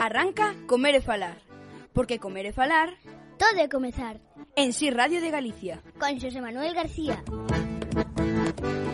[0.00, 1.36] Arranca Comer e Falar,
[1.92, 2.96] porque comer e falar...
[3.36, 4.20] Todo é comezar.
[4.52, 5.80] En Si Radio de Galicia.
[5.96, 7.24] Con Xosé Manuel García.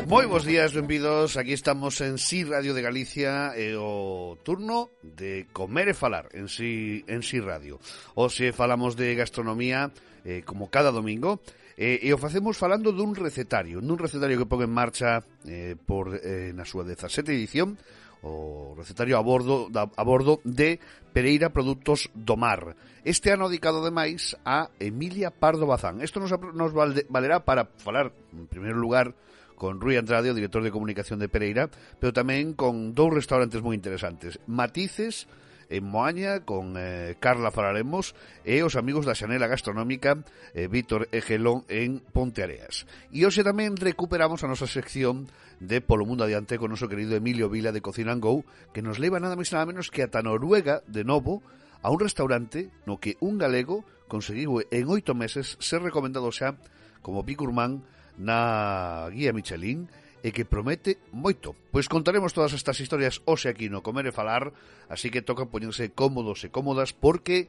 [0.06, 1.34] Moi bons días, benvidos.
[1.34, 6.46] Aquí estamos en Si Radio de Galicia e o turno de comer e falar en
[6.46, 7.82] Si, en si Radio.
[8.14, 9.90] O se falamos de gastronomía
[10.22, 11.42] eh, como cada domingo,
[11.74, 16.14] eh, e o facemos falando dun recetario, dun recetario que pon en marcha eh, por
[16.22, 17.74] eh, na súa 17 edición
[18.22, 20.78] o recetario a bordo da, a bordo de
[21.12, 22.76] Pereira Produtos do Mar.
[23.04, 26.04] Este ano dedicado ademais a Emilia Pardo Bazán.
[26.04, 29.14] Isto nos, nos valde, valerá para falar, en primeiro lugar,
[29.56, 33.72] con Rui Andrade, o director de comunicación de Pereira, pero tamén con dous restaurantes moi
[33.72, 34.36] interesantes.
[34.44, 35.24] Matices,
[35.68, 38.14] en Moaña con eh, Carla falaremos
[38.46, 40.22] e os amigos da Xanela Gastronómica
[40.54, 42.86] eh, Víctor e Gelón en Ponteareas.
[43.10, 45.26] E hoxe tamén recuperamos a nosa sección
[45.60, 48.98] de Polo Mundo Adiante con noso querido Emilio Vila de Cocina and Go, que nos
[48.98, 51.40] leva nada máis nada menos que ata Noruega, de novo,
[51.82, 56.58] a un restaurante no que un galego conseguiu en oito meses ser recomendado xa
[57.00, 57.82] como Picurman
[58.18, 59.86] na guía Michelin
[60.24, 61.54] e que promete moito.
[61.70, 64.50] Pois contaremos todas estas historias hoxe aquí no Comer e Falar,
[64.90, 67.46] así que toca poñerse cómodos e cómodas porque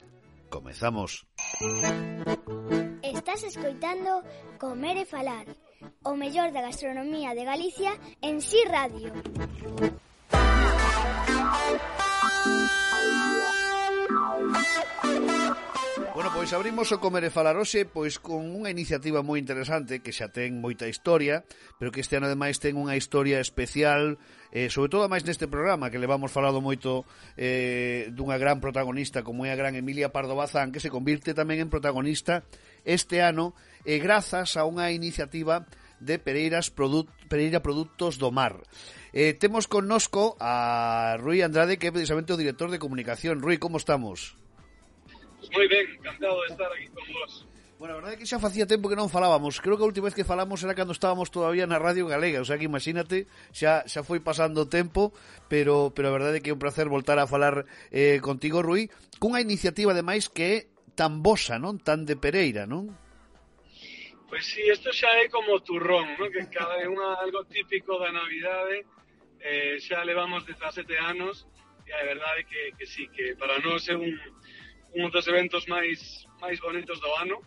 [0.53, 1.25] comezamos.
[1.59, 2.86] Música
[3.17, 4.21] Estás escoitando
[4.61, 5.47] Comer e Falar,
[6.05, 9.09] o mellor da gastronomía de Galicia en Si sí Radio.
[16.37, 20.29] Pois abrimos o Comer e Falar hoxe pois con unha iniciativa moi interesante que xa
[20.29, 21.41] ten moita historia,
[21.81, 24.21] pero que este ano ademais ten unha historia especial,
[24.53, 27.09] eh, sobre todo máis neste programa que levamos falado moito
[27.41, 31.57] eh, dunha gran protagonista como é a gran Emilia Pardo Bazán, que se convirte tamén
[31.57, 32.45] en protagonista
[32.85, 35.65] este ano e eh, grazas a unha iniciativa
[35.97, 38.61] de Pereiras Product, Pereira Produtos do Mar.
[39.09, 43.41] Eh, temos connosco a Rui Andrade, que é precisamente o director de comunicación.
[43.41, 44.37] Rui, como estamos?
[45.53, 47.47] moi ben, encantado de estar aquí con vos.
[47.77, 49.61] Bueno, a verdade é que xa facía tempo que non falábamos.
[49.61, 52.47] Creo que a última vez que falamos era cando estábamos todavía na Radio Galega, o
[52.47, 55.13] sea que imagínate, xa xa foi pasando o tempo,
[55.45, 58.89] pero pero a verdade é que é un placer voltar a falar eh, contigo, Rui,
[59.21, 60.55] cunha iniciativa de máis que é
[60.97, 61.77] tan bosa, non?
[61.77, 62.89] Tan de Pereira, non?
[64.25, 66.33] Pois pues sí, isto xa é como turrón, non?
[66.33, 68.89] Que cada é unha algo típico da Navidade.
[69.37, 71.45] Eh, xa levamos 17 anos
[71.85, 74.11] e a verdade é que, que sí, que para nós é un,
[74.97, 77.37] un dos eventos máis máis bonitos do ano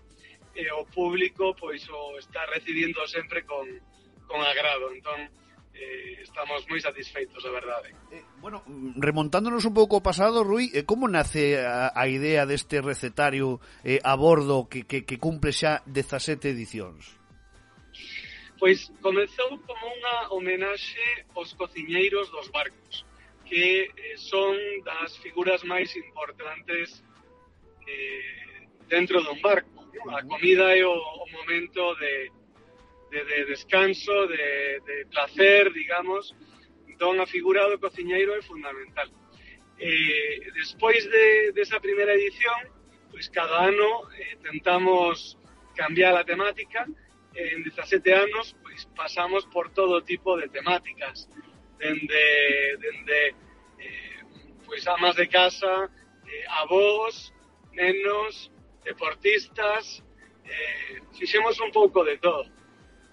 [0.55, 3.67] e o público pois o está recibindo sempre con,
[4.27, 4.91] con agrado.
[4.91, 5.31] Entón,
[5.75, 7.95] eh, estamos moi satisfeitos, a verdade.
[8.11, 8.63] Eh, bueno,
[8.99, 14.03] remontándonos un pouco ao pasado, Rui, eh, como nace a, a idea deste recetario eh,
[14.03, 17.19] a bordo que, que, que cumple xa 17 edicións?
[18.61, 23.09] Pois comezou como unha homenaxe aos cociñeiros dos barcos,
[23.47, 27.01] que eh, son das figuras máis importantes
[27.91, 29.91] eh, dentro dun barco.
[30.15, 32.31] A comida é o, o momento de,
[33.11, 36.35] de, de descanso, de, de placer, digamos,
[36.87, 39.09] entón a figura do cociñeiro é fundamental.
[39.79, 42.61] Eh, despois de, desa esa primeira edición,
[43.11, 45.37] pois cada ano eh, tentamos
[45.75, 46.87] cambiar a temática,
[47.35, 51.29] en 17 anos pois pasamos por todo tipo de temáticas,
[51.79, 53.21] dende, dende
[53.79, 54.21] eh,
[54.67, 55.91] pois amas de casa,
[56.27, 57.33] eh, avós,
[57.73, 58.51] nenos,
[58.85, 60.03] deportistas,
[60.45, 62.45] eh, fixemos un pouco de todo.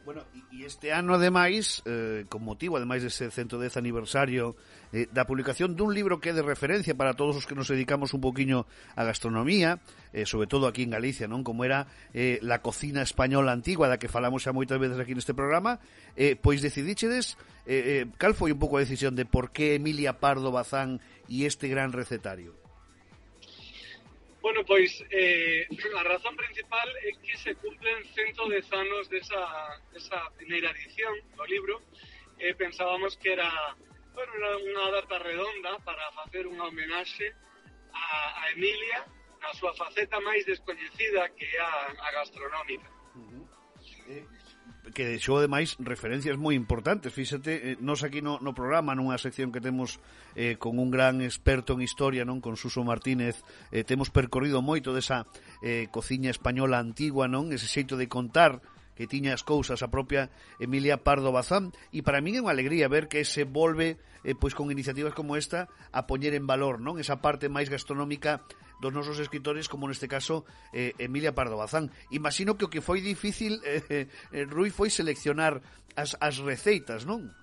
[0.07, 0.23] Bueno,
[0.55, 4.55] e este ano, ademais, eh, con motivo, ademais, dese 110 aniversario
[4.95, 8.15] eh, da publicación dun libro que é de referencia para todos os que nos dedicamos
[8.15, 8.63] un poquinho
[8.95, 9.83] a gastronomía,
[10.15, 13.99] eh, sobre todo aquí en Galicia, non como era eh, la cocina española antigua, da
[13.99, 15.83] que falamos xa moitas veces aquí neste programa,
[16.15, 17.35] eh, pois decidichedes,
[17.67, 21.43] eh, eh, cal foi un pouco a decisión de por que Emilia Pardo Bazán e
[21.43, 22.66] este gran recetario?
[24.47, 29.43] Bueno, pois, eh, a razón principal é que se cumplen 110 anos desa,
[29.91, 31.83] desa primeira edición do libro
[32.39, 33.51] e eh, pensábamos que era,
[34.15, 37.27] bueno, era unha data redonda para facer unha homenaxe
[37.91, 38.07] a,
[38.39, 39.03] a Emilia
[39.43, 42.87] na súa faceta máis descoñecida que é a, a gastronómica.
[43.19, 43.43] Uh -huh.
[44.15, 44.23] eh,
[44.93, 47.11] que deixou ademais referencias moi importantes.
[47.13, 49.99] Fíxate, eh, nós aquí no, no programa, nunha sección que temos
[50.33, 54.95] eh, con un gran experto en historia, non con Suso Martínez, eh, temos percorrido moito
[54.95, 55.27] desa
[55.61, 58.63] eh, cociña española antigua, non ese xeito de contar
[58.97, 62.89] que tiña as cousas a propia Emilia Pardo Bazán e para min é unha alegría
[62.89, 66.97] ver que se volve eh, pois con iniciativas como esta a poñer en valor, non?
[66.97, 68.41] Esa parte máis gastronómica
[68.81, 71.89] dos nosos escritores como neste caso eh, Emilia Pardo Bazán.
[72.11, 75.61] Imagino que o que foi difícil eh, eh, Rui foi seleccionar
[75.97, 77.33] as, as receitas, non?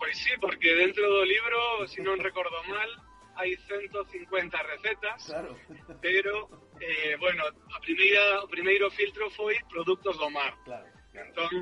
[0.00, 2.88] Pois sí, porque dentro do libro, se si non recordo mal,
[3.36, 5.52] hai 150 recetas, claro.
[6.00, 6.48] pero,
[6.80, 10.56] eh, bueno, a primeira, o primeiro filtro foi produtos do mar.
[10.64, 10.88] Claro.
[11.12, 11.52] Entón,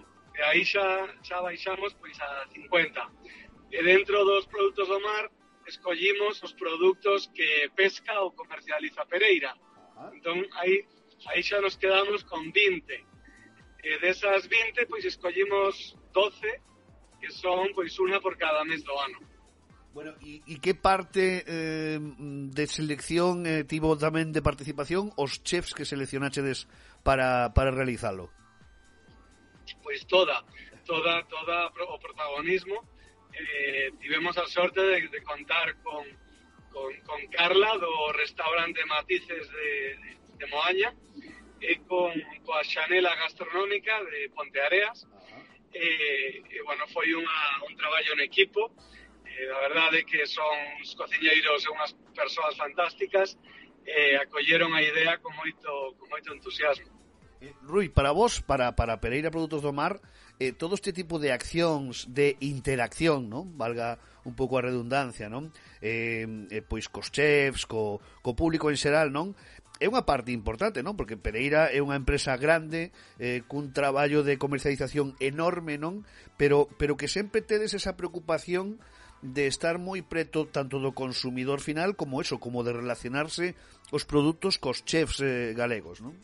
[0.47, 3.75] aí xa, xa baixamos pois a 50.
[3.75, 5.31] E dentro dos produtos do mar,
[5.69, 9.55] escollimos os produtos que pesca ou comercializa Pereira.
[10.17, 10.89] Entón, aí,
[11.29, 12.89] aí xa nos quedamos con 20.
[13.85, 16.41] E desas 20, pois escollimos 12,
[17.21, 19.21] que son pois unha por cada mes do ano.
[19.93, 25.75] Bueno, e, e que parte eh, de selección eh, tivo tamén de participación os chefs
[25.75, 26.71] que seleccionaxedes
[27.03, 28.31] para, para realizalo?
[29.85, 30.45] Pois toda,
[30.87, 32.79] toda, toda o protagonismo
[33.39, 36.05] eh, tivemos a sorte de, de contar con,
[36.71, 39.99] con, con Carla do restaurante Matices de,
[40.39, 40.95] de Moaña
[41.61, 42.15] e con
[42.45, 45.07] coa Xanela Gastronómica de Ponteareas
[45.73, 48.73] e, e eh, bueno, foi unha, un traballo en equipo.
[49.27, 53.37] Eh, a verdade que son os cociñeiros e unhas persoas fantásticas.
[53.85, 56.89] Eh, e acolleron a idea con moito, con moito entusiasmo.
[57.41, 60.01] Eh, Rui, para vos, para, para Pereira Produtos do Mar,
[60.39, 63.59] eh, todo este tipo de accións de interacción, non?
[63.59, 65.51] Valga un pouco a redundancia, non?
[65.83, 69.35] Eh, eh, pois cos chefs, co, co público en xeral, non?
[69.79, 70.99] é unha parte importante, non?
[70.99, 72.91] Porque Pereira é unha empresa grande,
[73.23, 76.03] eh, cun traballo de comercialización enorme, non?
[76.35, 78.83] Pero, pero que sempre tedes esa preocupación
[79.23, 83.55] de estar moi preto tanto do consumidor final como eso, como de relacionarse
[83.95, 86.19] os produtos cos chefs eh, galegos, non?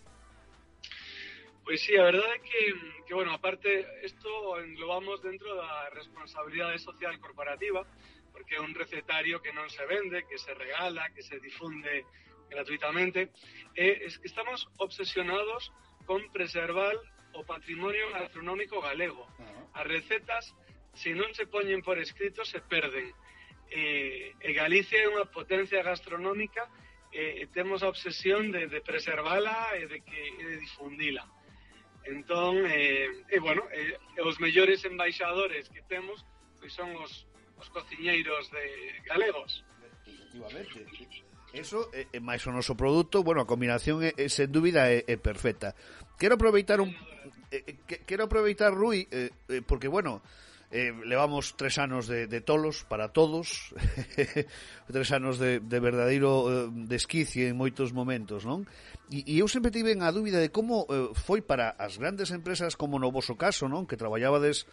[1.65, 2.63] Pois sí, a verdade é que,
[3.09, 4.29] que bueno, aparte, isto
[4.61, 7.89] englobamos dentro da responsabilidade social corporativa,
[8.33, 12.05] porque é un recetario que non se vende, que se regala, que se difunde
[12.53, 13.33] gratuitamente,
[13.73, 15.73] e es que estamos obsesionados
[16.05, 17.01] con preservar
[17.33, 19.25] o patrimonio gastronómico galego.
[19.73, 20.53] As recetas,
[20.93, 23.09] se non se poñen por escrito, se perden.
[23.73, 26.69] E, e Galicia é unha potencia gastronómica
[27.09, 31.25] e, e temos a obsesión de, de preservala e de, que, e de difundila.
[32.05, 36.25] Entón, eh, e bueno, eh, os mellores embaixadores que temos
[36.61, 37.29] pois son os,
[37.61, 38.65] os cociñeiros de
[39.05, 39.65] galegos.
[40.33, 41.25] Efectivamente.
[41.53, 45.05] Eso é, é máis o noso produto, bueno, a combinación é, é sen dúbida é,
[45.07, 45.77] é perfecta.
[46.17, 46.91] Quero aproveitar un
[47.53, 50.35] eh, que, quero aproveitar Rui eh, eh, porque bueno, eh,
[50.75, 53.71] Eh, levamos tres anos de, de tolos para todos,
[54.91, 58.67] tres anos de, de verdadeiro eh, desquicio en moitos momentos, non?
[59.07, 62.75] E, e eu sempre tive a dúbida de como eh, foi para as grandes empresas
[62.75, 63.87] como no voso caso, non?
[63.87, 64.67] Que traballabades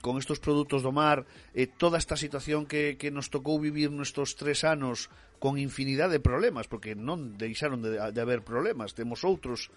[0.00, 4.40] con estos produtos do mar, eh, toda esta situación que, que nos tocou vivir nestos
[4.40, 9.68] tres anos con infinidade de problemas, porque non deixaron de, de haber problemas, temos outros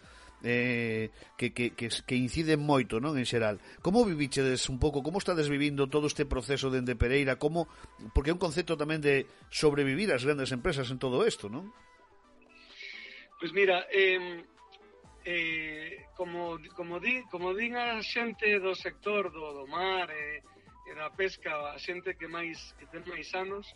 [0.43, 3.57] eh, que, que, que, que inciden moito non en xeral.
[3.81, 7.65] Como vivichedes un pouco, como estades vivindo todo este proceso dende Pereira, como
[8.13, 11.73] porque é un concepto tamén de sobrevivir as grandes empresas en todo isto, non?
[13.37, 14.41] Pois pues mira, eh,
[15.25, 20.89] eh, como, como, di, como din a xente do sector do, do mar e, eh,
[20.89, 23.69] e da pesca, a xente que máis que ten máis anos,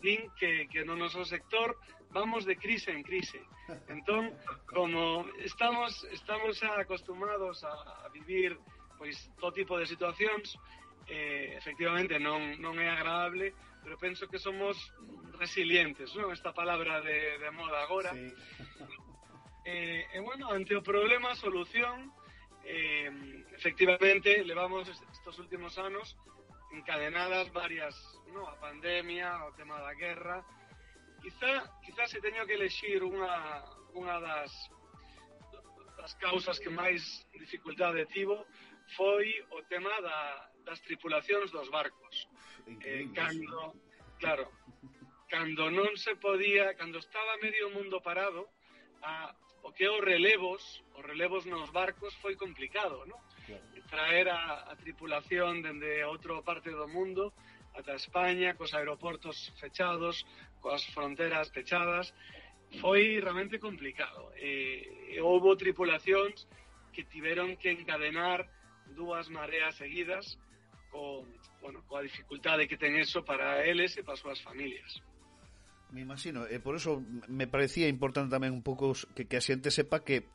[0.00, 1.76] din que, que no noso sector
[2.10, 3.40] vamos de crise en crise.
[3.88, 4.32] Entón,
[4.66, 8.56] como estamos estamos xa acostumados a, a vivir
[8.96, 10.58] pois todo tipo de situacións,
[11.06, 14.74] eh, efectivamente non, non é agradable, pero penso que somos
[15.38, 16.34] resilientes, non?
[16.34, 18.10] Esta palabra de, de moda agora.
[18.10, 18.34] Sí.
[19.68, 22.10] Eh, e bueno, ante o problema, solución,
[22.64, 23.12] eh,
[23.54, 26.16] efectivamente, levamos estos últimos anos
[26.72, 27.94] encadenadas varias,
[28.32, 30.44] no, a pandemia, o tema da guerra.
[31.22, 34.52] Quizá, quizá se teño que elegir unha, unha das,
[35.98, 38.46] das causas que máis dificultade tivo
[38.96, 42.28] foi o tema da, das tripulacións dos barcos.
[42.84, 43.74] Eh, cando,
[44.20, 44.46] claro,
[45.28, 48.48] cando non se podía, cando estaba medio mundo parado,
[49.02, 49.32] a,
[49.62, 53.20] o que os relevos, os relevos nos barcos foi complicado, non?
[53.88, 57.32] traer a, a tripulación dende outro parte do mundo
[57.78, 60.26] ata España, cos aeroportos fechados,
[60.60, 62.10] coas fronteras pechadas,
[62.82, 64.34] foi realmente complicado.
[64.36, 66.44] E, e houbo tripulacións
[66.92, 68.50] que tiveron que encadenar
[68.98, 70.36] dúas mareas seguidas
[70.90, 71.24] con,
[71.62, 75.00] bueno, coa dificultade que ten eso para eles e para as súas familias.
[75.88, 79.72] Me imagino, e por eso me parecía importante tamén un pouco que, que a xente
[79.72, 80.28] sepa que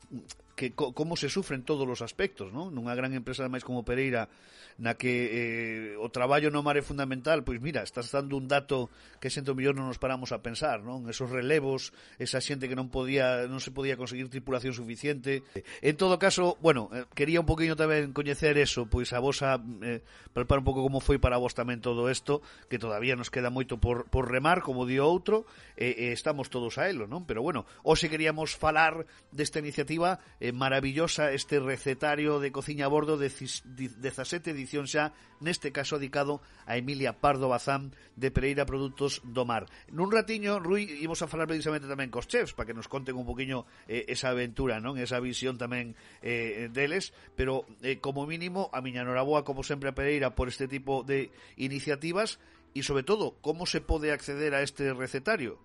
[0.54, 2.70] que co, como se sufren todos os aspectos, non?
[2.70, 4.30] Nunha gran empresa máis como Pereira
[4.78, 8.90] na que eh, o traballo no mar é fundamental, pois mira, estás dando un dato
[9.22, 11.06] que xente millón non nos paramos a pensar, non?
[11.06, 15.46] Esos relevos, esa xente que non podía non se podía conseguir tripulación suficiente.
[15.78, 20.02] En todo caso, bueno, eh, quería un poquinho tamén coñecer eso, pois a vosa eh,
[20.34, 23.78] palpar un pouco como foi para vos tamén todo isto, que todavía nos queda moito
[23.78, 25.46] por, por remar, como di outro,
[25.78, 27.22] e eh, eh, estamos todos a elo, non?
[27.30, 33.16] Pero bueno, hoxe queríamos falar desta iniciativa eh, maravillosa este recetario de cociña a bordo
[33.16, 39.48] de 17 edición xa, neste caso dedicado a Emilia Pardo Bazán de Pereira Produtos do
[39.48, 39.64] Mar.
[39.88, 43.24] Nun ratiño, Rui, imos a falar precisamente tamén cos chefs, para que nos conten un
[43.24, 45.00] poquinho eh, esa aventura, non?
[45.00, 49.96] Esa visión tamén eh, deles, pero eh, como mínimo, a miña noraboa, como sempre, a
[49.96, 52.36] Pereira por este tipo de iniciativas
[52.76, 55.56] e, sobre todo, como se pode acceder a este recetario?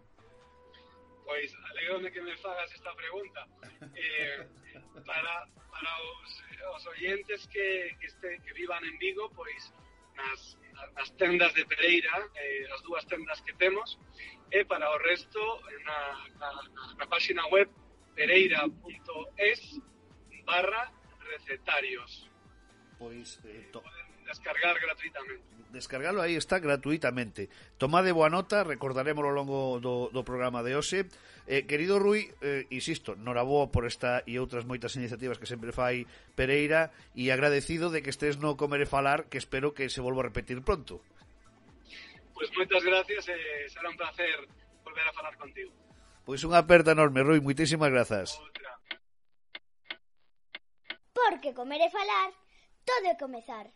[1.27, 1.51] Pois,
[1.89, 3.48] alegrome que me fagas esta pregunta.
[3.96, 4.48] Eh,
[5.05, 6.43] para, para os
[6.75, 9.74] os oyentes que, que, este, que vivan en Vigo, pois
[10.15, 10.58] nas,
[10.93, 13.98] nas tendas de Pereira, eh, as dúas tendas que temos,
[14.51, 15.39] e para o resto
[15.86, 16.00] na,
[16.38, 16.50] na,
[17.00, 17.69] na página web
[18.13, 19.60] pereira.es
[20.46, 20.91] barra
[21.31, 22.29] recetarios.
[23.00, 23.81] Pois eh, to...
[24.29, 25.43] Descargar gratuitamente.
[25.69, 27.50] Descargalo aí está gratuitamente.
[27.77, 31.09] Tomade boa nota, recordaremos ao longo do, do programa de hoxe.
[31.45, 36.05] Eh, querido Rui, eh, insisto, noraboa por esta e outras moitas iniciativas que sempre fai
[36.38, 40.25] Pereira e agradecido de que estés no Comer e Falar, que espero que se volva
[40.25, 41.01] a repetir pronto.
[42.33, 44.45] Pois pues moitas gracias e eh, será un placer
[44.86, 45.74] volver a falar contigo.
[46.21, 48.38] Pois unha aperta enorme, Rui, moitísimas grazas.
[48.38, 48.74] Outra.
[51.13, 52.29] Porque comer e falar,
[52.86, 53.69] todo é comezar.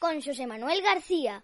[0.00, 1.42] Con Xosé Manuel García.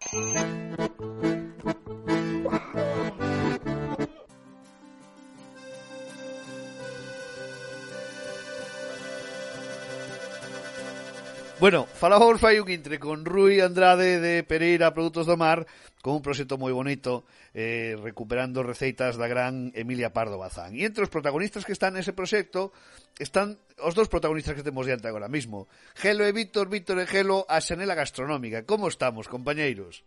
[11.58, 15.64] Bueno, falamos fai un intre con Rui Andrade de Pereira Produtos do Mar
[16.04, 17.25] con un proxecto moi bonito
[17.56, 20.76] eh, recuperando receitas da gran Emilia Pardo Bazán.
[20.76, 22.76] E entre os protagonistas que están nese proxecto
[23.16, 25.64] están os dos protagonistas que temos diante agora mismo.
[25.96, 28.68] Gelo e Víctor, Víctor e Gelo a Xanela Gastronómica.
[28.68, 30.04] Como estamos, compañeiros?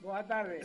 [0.00, 0.64] Boa tarde.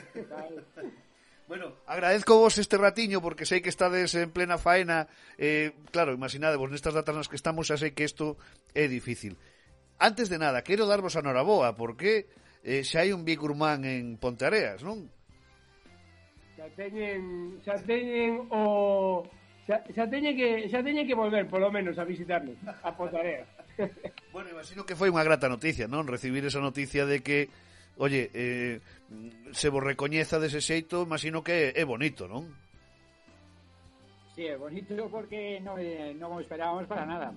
[1.51, 5.12] Bueno, agradezco vos este ratiño porque sei que estades en plena faena.
[5.36, 8.39] Eh, claro, imaginadevos, nestas datas nas que estamos xa sei que isto
[8.71, 9.36] é difícil.
[10.00, 12.30] Antes de nada, quero darvos a noraboa porque
[12.62, 15.10] eh, xa hai un bicurmán en Ponteareas, non?
[16.54, 19.25] Xa teñen, xa teñen o
[19.66, 23.50] xa, xa teñen que xa teñen que volver polo menos a visitarnos a Ponteareas.
[24.34, 26.06] bueno, imagino que foi unha grata noticia, non?
[26.06, 27.50] Recibir esa noticia de que
[27.98, 28.80] Oye, eh,
[29.51, 32.46] se vos recoñeza dese xeito, imagino que é bonito, non?
[34.38, 37.34] Sí, é bonito porque non, eh, non o esperábamos para nada.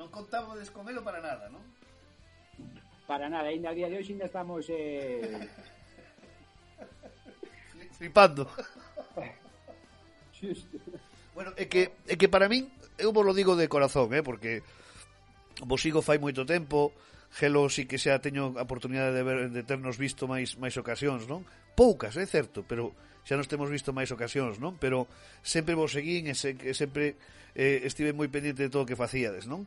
[0.00, 1.60] Non contábades con elo para nada, non?
[3.04, 5.28] Para nada, ainda a día de hoxe ainda estamos eh...
[8.00, 8.48] flipando.
[11.36, 14.64] bueno, é que, é que para min, eu vos lo digo de corazón, eh, porque
[15.68, 16.96] vos sigo fai moito tempo,
[17.30, 21.30] Gelo sí que xa teño a oportunidade de, ver, de ternos visto máis máis ocasións,
[21.30, 21.46] non?
[21.78, 22.90] Poucas, é certo, pero
[23.22, 24.74] xa nos temos visto máis ocasións, non?
[24.82, 25.06] Pero
[25.46, 27.14] sempre vos seguín e, se, e sempre
[27.54, 29.62] eh, estive moi pendiente de todo o que facíades, non?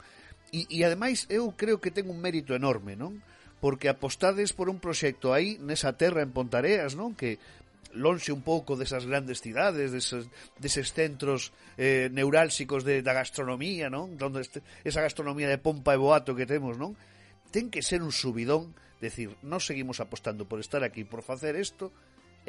[0.52, 3.24] E, e ademais eu creo que ten un mérito enorme, non?
[3.64, 7.16] Porque apostades por un proxecto aí nesa terra en Pontareas, non?
[7.16, 7.40] Que
[7.94, 10.28] lonxe un pouco desas grandes cidades, deses,
[10.58, 14.18] deses centros eh, neurálxicos de, da gastronomía, non?
[14.18, 16.98] Donde este, esa gastronomía de pompa e boato que temos, non?
[17.54, 21.94] ten que ser un subidón decir, non seguimos apostando por estar aquí por facer isto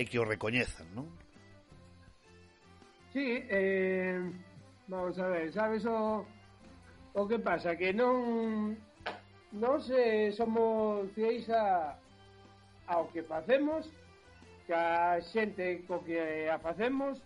[0.00, 1.12] e que o recoñezan, non?
[3.12, 4.16] Sí, eh,
[4.88, 6.24] vamos a ver, sabes o,
[7.12, 7.76] o que pasa?
[7.76, 8.80] Que non
[9.52, 11.94] non se somos fieis a,
[12.88, 13.86] ao que facemos
[14.66, 17.20] que a xente co que a facemos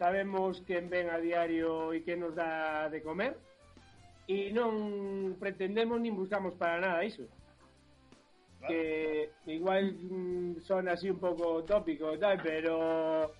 [0.00, 3.36] sabemos quen ven a diario e que nos dá de comer
[4.28, 7.26] e non pretendemos nin buscamos para nada iso.
[8.62, 8.70] Claro.
[8.70, 13.34] Que igual mm, son así un pouco tópico e tal, pero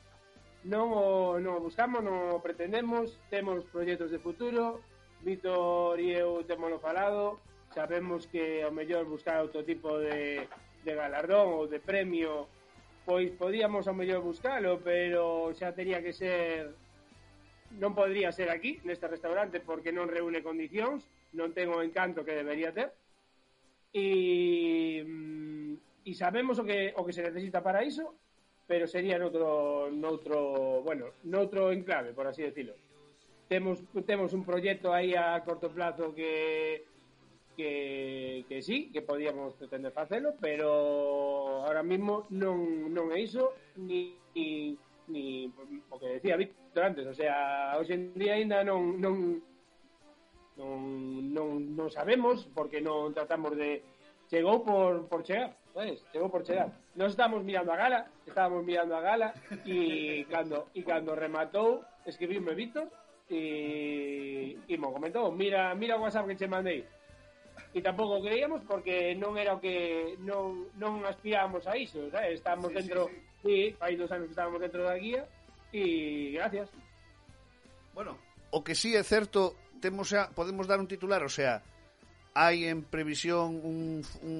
[0.66, 4.82] non o, non o buscamos, non o pretendemos, temos proxectos de futuro,
[5.22, 7.38] Víctor e eu temos falado,
[7.70, 10.46] sabemos que ao mellor buscar outro tipo de,
[10.82, 12.50] de galardón ou de premio
[13.06, 16.74] pois podíamos ao mellor buscalo, pero xa tería que ser
[17.78, 22.36] non podría ser aquí, neste restaurante, porque non reúne condicións, non ten o encanto que
[22.36, 22.92] debería ter.
[23.92, 25.04] E,
[26.02, 28.16] e sabemos o que, o que se necesita para iso,
[28.66, 32.74] pero sería noutro, noutro, bueno, noutro enclave, por así decirlo.
[33.48, 36.88] Temos, temos un proxecto aí a corto plazo que
[37.56, 44.16] que, que sí, que podíamos pretender facelo, pero ahora mismo non, non é iso, ni,
[44.34, 44.76] ni
[45.08, 45.50] ni
[45.90, 49.42] o que decía Víctor antes, o sea, hoxe en día ainda non non
[50.56, 50.78] non
[51.32, 53.82] non non sabemos porque non tratamos de
[54.28, 56.04] chegou por por chegar, sabes?
[56.12, 56.72] Chegou por chegar.
[56.94, 59.28] Nos estamos mirando a gala, estábamos mirando a gala
[59.64, 62.88] e cando e cando rematou, escribiume Víctor
[63.28, 66.84] e e mo comentou, mira, mira o WhatsApp que che mandei
[67.72, 72.36] e tampouco creíamos porque non era o que non, non aspirábamos a iso, sabes?
[72.36, 73.72] Estábamos sí, dentro, sí, sí.
[73.72, 75.24] sí, hai dos anos que estábamos dentro da guía
[75.72, 76.68] e gracias.
[77.96, 78.20] Bueno,
[78.52, 81.64] o que sí é certo, temos xa, podemos dar un titular, o sea,
[82.36, 84.36] hai en previsión un, un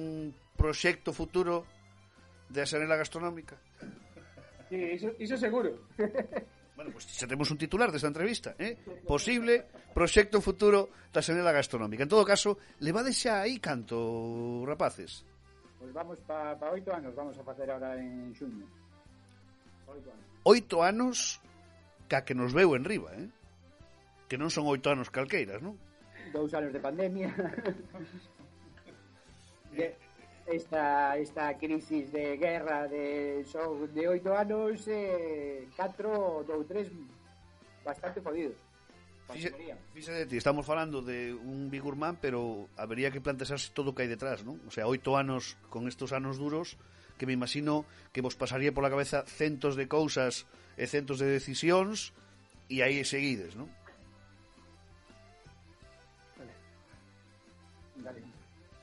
[0.53, 1.65] proxecto futuro
[2.53, 3.57] de Asanela Gastronómica.
[4.69, 5.73] Sí, iso, iso seguro.
[6.83, 8.75] Bueno, pois pues, xa temos un titular desta entrevista, eh?
[9.07, 9.63] Posible
[9.95, 12.03] proxecto futuro da senela gastronómica.
[12.03, 15.23] En todo caso, levades xa aí canto, rapaces?
[15.79, 18.67] Pois pues vamos para pa oito anos, vamos a facer ahora en xuño.
[19.87, 20.27] Oito anos.
[20.43, 21.39] Oito anos
[22.11, 23.31] ca que nos veu en riba, eh?
[24.27, 25.79] Que non son oito anos calqueiras, non?
[26.35, 27.31] Dous anos de pandemia.
[29.71, 29.95] de,
[30.47, 36.91] esta, esta crisis de guerra de, son de oito anos eh, catro ou tres
[37.83, 38.59] bastante fodidos
[39.93, 44.11] Fíxate ti, estamos falando de un bigurmán, pero habería que plantearse todo o que hai
[44.11, 44.59] detrás, non?
[44.67, 46.75] O sea, oito anos con estos anos duros
[47.15, 50.45] que me imagino que vos pasaría pola cabeza centos de cousas
[50.75, 52.11] e centos de decisións
[52.67, 53.71] e aí seguides, non?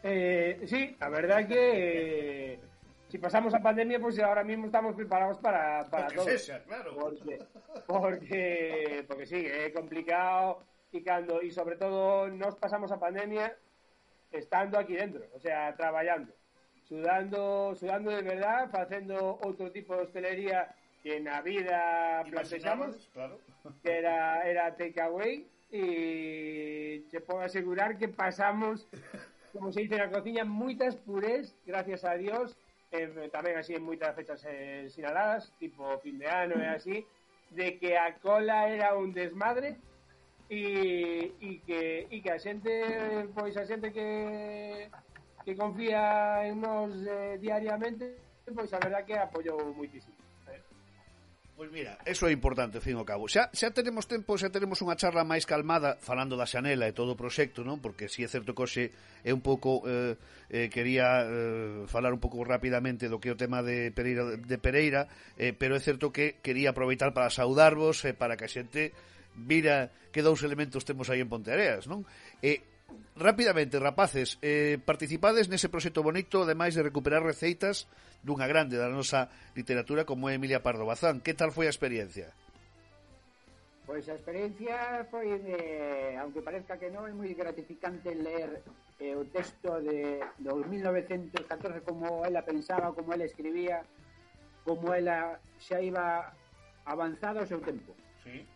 [0.02, 2.61] Eh, sí, la verdad que eh,
[3.09, 6.26] si pasamos a pandemia, pues ahora mismo estamos preparados para, para todo.
[6.66, 6.97] claro.
[6.97, 7.38] Porque,
[7.87, 13.57] porque, porque sí, é complicado y cando y sobre todo nos pasamos a pandemia
[14.30, 16.33] estando aquí dentro, o sea, traballando,
[16.85, 23.40] sudando, sudando de verdad, facendo outro tipo de hostelería que na vida plantexamos, claro.
[23.83, 28.87] que era, era takeaway y te puedo asegurar que pasamos,
[29.52, 32.57] como se dice na cociña, moitas purés, gracias a Dios,
[32.92, 34.87] eh, tamén así en moitas fechas eh,
[35.58, 37.06] tipo fin de ano e así,
[37.50, 39.78] de que a cola era un desmadre
[40.50, 41.30] e
[41.67, 42.71] que, a xente,
[43.34, 44.91] pois a xente que,
[45.47, 48.19] que confía en nos eh, diariamente,
[48.50, 50.20] pois a verdad que apoyou moitísimo.
[51.60, 53.28] Pois mira, eso é importante, ao fin ao cabo.
[53.28, 57.12] Xa, xa tenemos tempo, xa tenemos unha charla máis calmada falando da Xanela e todo
[57.12, 57.84] o proxecto, non?
[57.84, 58.84] Porque si é certo que hoxe
[59.20, 60.16] é un pouco eh,
[60.49, 64.56] eh, quería eh, falar un pouco rapidamente do que é o tema de Pereira de
[64.56, 65.04] Pereira,
[65.36, 68.96] eh, pero é certo que quería aproveitar para saudarvos e eh, para que a xente
[69.36, 72.08] vira que dous elementos temos aí en Ponteareas, non?
[72.40, 72.70] E
[73.17, 77.85] Rápidamente, rapaces, eh, participades nese proxecto bonito, ademais de recuperar receitas
[78.25, 81.21] dunha grande da nosa literatura como é Emilia Pardo Bazán.
[81.21, 82.33] Que tal foi a experiencia?
[83.91, 88.63] Pois a experiencia foi, de, aunque parezca que non, é moi gratificante ler
[89.03, 93.83] eh, o texto de 2914 como ela pensaba, como ela escribía,
[94.63, 96.31] como ela xa iba
[96.87, 97.91] avanzada ao seu tempo.
[98.23, 98.47] Sí.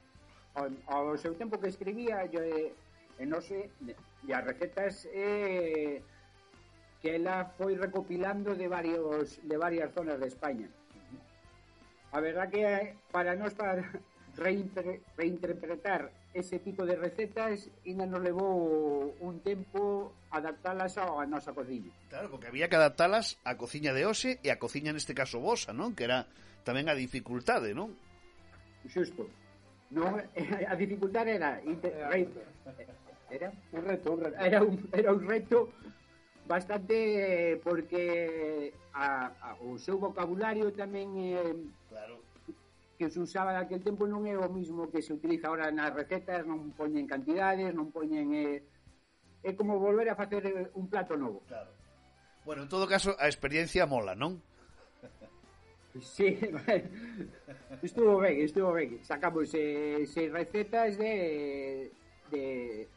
[0.55, 2.71] Ao, ao seu tempo que escribía, yo, eh,
[3.19, 3.71] Eh, e non se,
[4.27, 6.03] e as recetas eh,
[7.01, 10.69] que ela foi recopilando de varios de varias zonas de España.
[12.13, 13.83] A verdad que eh, para nós para
[14.37, 21.55] reinter, reinterpretar ese tipo de recetas ainda nos levou un tempo adaptalas ao a nosa
[21.55, 21.95] cociña.
[22.11, 25.71] Claro, porque había que adaptalas á cociña de hoxe e á cociña neste caso vosa,
[25.71, 25.95] non?
[25.95, 26.27] Que era
[26.67, 27.95] tamén a dificultade, non?
[28.91, 29.31] Xusto.
[29.95, 30.19] Non,
[30.73, 32.27] a dificultade era inter, eh,
[33.35, 34.37] Era un reto, un reto.
[34.39, 35.73] Era un, era un reto
[36.47, 36.95] bastante
[37.53, 41.57] eh, porque a, a, o seu vocabulario tamén eh,
[41.91, 42.21] claro.
[42.95, 46.47] que se usaba naquel tempo non é o mismo que se utiliza ahora nas recetas,
[46.47, 48.31] non poñen cantidades, non poñen...
[48.33, 48.63] Eh,
[49.45, 51.45] é como volver a facer eh, un plato novo.
[51.51, 51.69] Claro.
[52.45, 54.39] Bueno, en todo caso, a experiencia mola, non?
[56.03, 56.35] Sí,
[57.83, 58.99] estuvo ben, estuvo ben.
[59.05, 61.93] Sacamos eh, seis recetas de,
[62.33, 62.89] de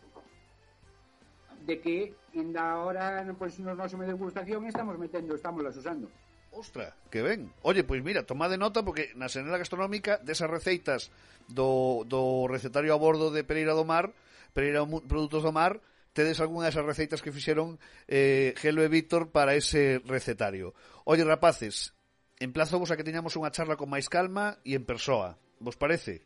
[1.67, 6.07] de que en da hora pues, nos noso degustación estamos metendo, estamos las usando.
[6.51, 7.51] Ostra, que ben.
[7.61, 11.11] Oye, pois mira, tomade nota porque na senela gastronómica desas receitas
[11.51, 14.15] do, do recetario a bordo de Pereira do Mar,
[14.55, 15.83] Pereira Produtos do Mar,
[16.15, 17.77] tedes algunha desas receitas que fixeron
[18.07, 20.73] eh, Gelo e Víctor para ese recetario.
[21.03, 21.93] Oye, rapaces,
[22.39, 25.35] emplazo vos a que teñamos unha charla con máis calma e en persoa.
[25.59, 26.23] Vos parece?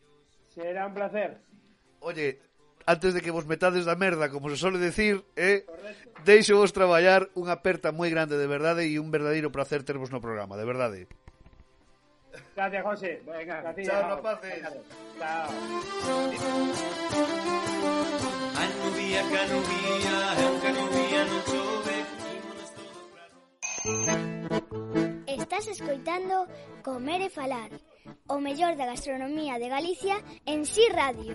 [0.54, 1.42] Será un placer.
[2.00, 2.40] Oye,
[2.86, 5.66] antes de que vos metades da merda, como se sole decir, eh,
[6.26, 10.22] deixo vos traballar unha aperta moi grande de verdade e un verdadeiro placer tervos no
[10.22, 11.00] programa, de verdade.
[12.56, 13.22] Gracias, José.
[13.26, 13.88] Venga, gracias.
[13.88, 14.64] Chao, rapaces.
[15.20, 15.50] Chao.
[18.56, 20.16] Anubia, canubia,
[20.62, 21.98] canubia, non chove,
[25.28, 26.46] Estás escoitando
[26.86, 27.72] Comer e Falar,
[28.30, 31.34] o mellor da gastronomía de Galicia en Sí Radio.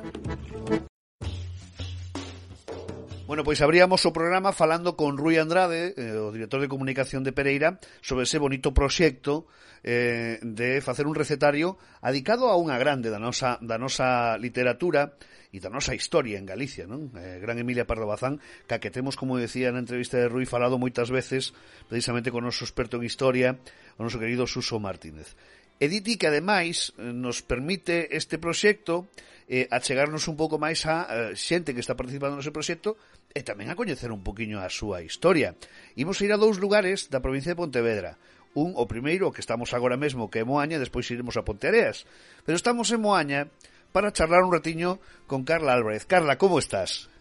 [3.27, 7.35] Bueno, pois abríamos o programa falando con Rui Andrade, eh, o director de comunicación de
[7.35, 9.51] Pereira, sobre ese bonito proxecto
[9.83, 11.75] eh, de facer un recetario
[12.07, 15.19] adicado a unha grande da nosa, da nosa literatura
[15.51, 17.11] e da nosa historia en Galicia, non?
[17.19, 18.39] Eh, gran Emilia Pardo Bazán,
[18.71, 21.51] ca que temos, como decía na entrevista de Rui, falado moitas veces,
[21.91, 23.59] precisamente con o noso experto en historia,
[23.99, 25.35] o noso querido Suso Martínez.
[25.77, 29.07] E diti que ademais nos permite este proxecto
[29.49, 32.97] eh, achegarnos un pouco máis a, eh, xente que está participando no proxecto
[33.37, 35.53] e tamén a coñecer un poquinho a súa historia.
[35.95, 38.17] Imos ir a dous lugares da provincia de Pontevedra.
[38.57, 42.09] Un, o primeiro, que estamos agora mesmo, que é Moaña, despois iremos a Ponteareas.
[42.49, 43.53] Pero estamos en Moaña
[43.93, 44.97] para charlar un ratiño
[45.29, 46.09] con Carla Álvarez.
[46.09, 47.13] Carla, como estás?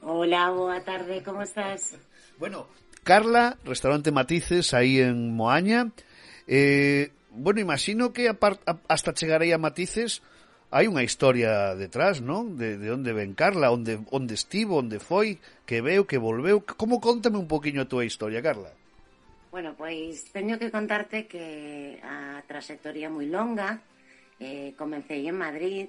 [0.00, 2.00] Hola, boa tarde, como estás?
[2.40, 2.72] Bueno,
[3.04, 5.92] Carla, restaurante Matices, aí en Moaña.
[6.48, 10.22] Eh, bueno, imagino que apart, hasta aí a matices
[10.68, 12.60] hai unha historia detrás, non?
[12.60, 16.60] De, de onde ven Carla, onde, onde estivo, onde foi, que veu, que volveu.
[16.60, 18.72] Como contame un poquinho a túa historia, Carla?
[19.48, 23.80] Bueno, pois teño que contarte que a trayectoria moi longa
[24.36, 25.88] eh, comecei en Madrid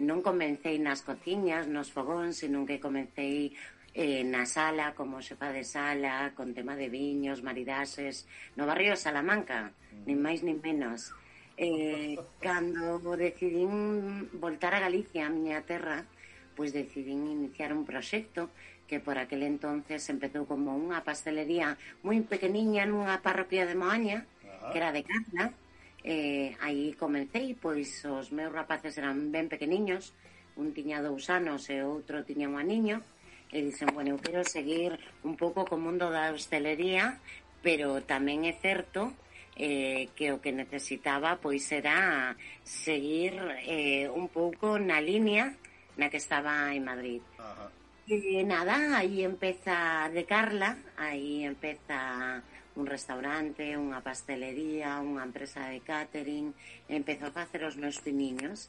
[0.00, 3.52] non comecei nas cociñas, nos fogóns, senón que comecei
[3.94, 9.02] eh, na sala como xefa de sala, con tema de viños, maridaxes, no barrio de
[9.02, 10.06] Salamanca, mm.
[10.06, 11.10] nin máis nin menos.
[11.58, 16.06] Eh, cando decidín voltar a Galicia, a miña terra,
[16.54, 18.50] pois decidín iniciar un proxecto
[18.86, 24.70] que por aquel entonces empezou como unha pastelería moi pequeniña nunha parroquia de Moaña, ah.
[24.70, 25.54] que era de Carla.
[26.00, 30.14] Eh, aí comecei, pois os meus rapaces eran ben pequeniños,
[30.58, 33.19] un tiña dous anos e outro tiña un aniño, niño,
[33.50, 34.94] e dixen, bueno, eu quero seguir
[35.26, 37.18] un pouco co mundo da hostelería,
[37.60, 39.12] pero tamén é certo
[39.58, 43.34] eh, que o que necesitaba pois era seguir
[43.66, 45.58] eh, un pouco na línea
[45.98, 47.22] na que estaba en Madrid.
[47.36, 47.68] Ajá.
[48.10, 52.42] E nada, aí empeza de Carla, aí empeza
[52.74, 56.50] un restaurante, unha pastelería, unha empresa de catering,
[56.90, 58.66] empezou a facer os meus piniños.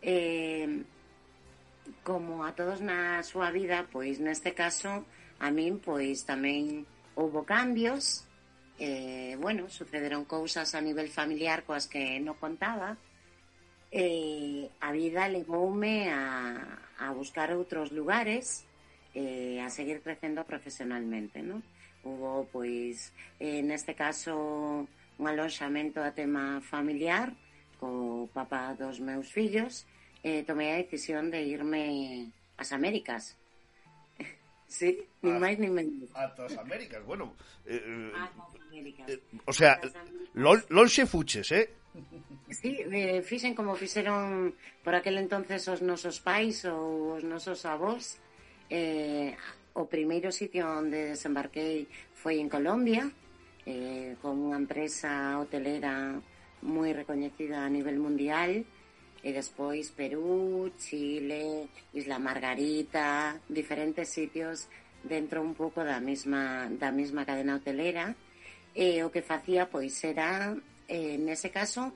[0.00, 0.80] Eh,
[2.02, 5.04] como a todos na súa vida, pois neste caso
[5.40, 6.84] a min pois tamén
[7.16, 8.24] houbo cambios,
[8.80, 12.96] eh, bueno, sucederon cousas a nivel familiar coas que non contaba,
[13.90, 16.62] eh, a vida levoume a,
[16.98, 18.64] a buscar outros lugares,
[19.14, 21.60] eh, a seguir crecendo profesionalmente, non?
[22.00, 24.86] Hubo, pois, eh, neste caso,
[25.20, 27.34] un alonxamento a tema familiar
[27.76, 29.84] co papá dos meus fillos,
[30.22, 33.36] eh, tomé la decisión de irme a las Américas.
[34.66, 36.10] Sí, ni a, más ni menos.
[36.14, 37.34] A todas Américas, bueno.
[37.66, 39.08] Eh, eh a todas Américas.
[39.08, 39.80] Eh, o sea,
[40.34, 41.70] LOL, LOL fuches, ¿eh?
[42.50, 44.54] Sí, eh, fixen como fixeron
[44.84, 48.18] por aquel entonces os nosos pais ou os nosos avós.
[48.70, 49.34] Eh,
[49.74, 53.10] o primeiro sitio onde desembarquei foi en Colombia,
[53.66, 56.18] eh, con unha empresa hotelera
[56.62, 58.62] moi recoñecida a nivel mundial,
[59.22, 64.68] E despois Perú, Chile, Isla Margarita, diferentes sitios
[65.04, 68.16] dentro un pouco da mesma, da mesma cadena hotelera.
[68.74, 70.56] Eh, e o que facía, pois, era,
[70.88, 71.92] eh, nese caso,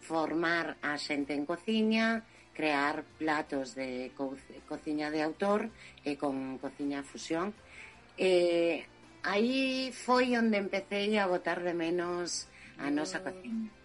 [0.00, 4.32] formar a xente en cociña, crear platos de co
[4.68, 5.68] cociña de autor
[6.04, 7.52] e con cociña fusión.
[8.16, 8.86] Eh, e
[9.26, 13.75] aí foi onde empecé a botar de menos a nosa cociña.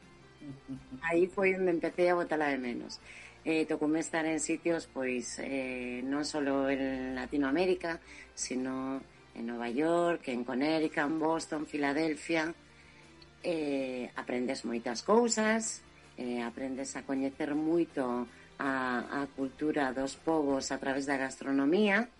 [1.01, 2.99] Aí foi onde empecé a botala de menos.
[3.43, 7.97] Eh, tocoume estar en sitios pois eh, non só en Latinoamérica,
[8.37, 9.01] sino
[9.33, 12.53] en Nova York, en Connecticut, en Boston, Filadelfia.
[13.41, 15.81] Eh, aprendes moitas cousas,
[16.17, 18.29] eh, aprendes a coñecer moito
[18.61, 22.13] a, a cultura dos povos a través da gastronomía,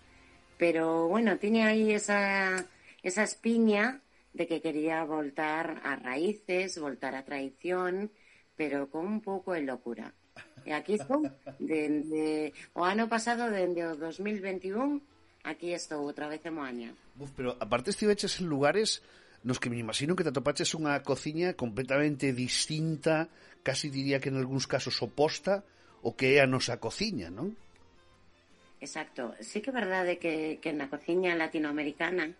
[0.58, 2.66] pero, bueno, tiña aí esa,
[3.02, 4.02] esa espiña
[4.32, 8.10] de que quería voltar a raíces, voltar a traición,
[8.56, 10.14] pero con un pouco de locura.
[10.64, 11.20] E aquí estou,
[11.60, 15.02] dende o ano pasado, dende o 2021,
[15.44, 16.90] aquí estou outra vez en Moaña.
[17.20, 19.04] Uf, pero aparte estiveches en lugares
[19.42, 23.26] nos que me imagino que te atopaches unha cociña completamente distinta,
[23.66, 25.66] casi diría que en algúns casos oposta,
[26.00, 27.58] o que é a nosa cociña, non?
[28.78, 29.34] Exacto.
[29.42, 32.30] Sí que é verdade que, que na cociña latinoamericana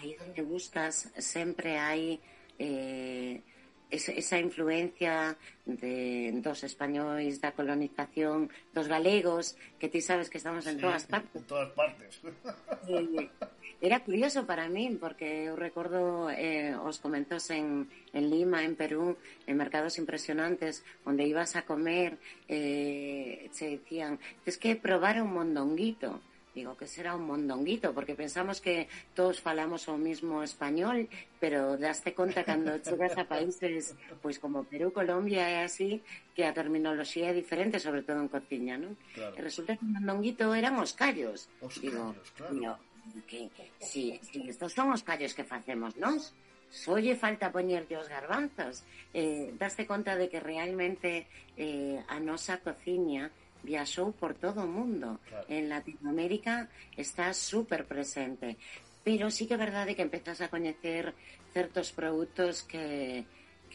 [0.00, 2.20] ahí donde buscas siempre hay
[2.58, 3.40] eh,
[3.90, 10.66] esa esa influencia de dos españoles da colonización, dos galegos, que ti sabes que estamos
[10.66, 11.42] en sí, todas partes.
[11.42, 12.20] En todas partes.
[12.88, 13.30] Eh,
[13.80, 17.84] Era curioso para mí, porque eu recordo eh, os comenzos en,
[18.16, 22.16] en Lima, en Perú, en mercados impresionantes, onde ibas a comer,
[22.48, 24.16] eh, se dicían,
[24.48, 26.24] tens que probar un mondonguito.
[26.56, 31.04] Digo, que será un mondonguito, porque pensamos que todos falamos o mismo español,
[31.36, 33.92] pero daste conta cando chegas a países
[34.24, 36.00] pois como Perú, Colombia e así,
[36.32, 38.96] que a terminoloxía é diferente, sobre todo en cociña, non?
[39.12, 39.36] Claro.
[39.36, 41.52] E resulta que un mondonguito eran os callos.
[41.60, 42.52] Os Digo, callos, claro.
[42.56, 42.72] Digo,
[43.28, 43.52] que,
[43.84, 46.32] si, si estos son os callos que facemos nós,
[46.72, 48.80] solle falta poñerlle os garbanzos.
[49.12, 51.28] Eh, daste conta de que realmente
[51.60, 53.28] eh, a nosa cociña
[53.66, 55.18] viaxou por todo o mundo.
[55.26, 55.50] Claro.
[55.50, 58.56] En Latinoamérica está super presente.
[59.02, 61.14] Pero sí que é verdade que empezas a coñecer
[61.50, 63.26] certos produtos que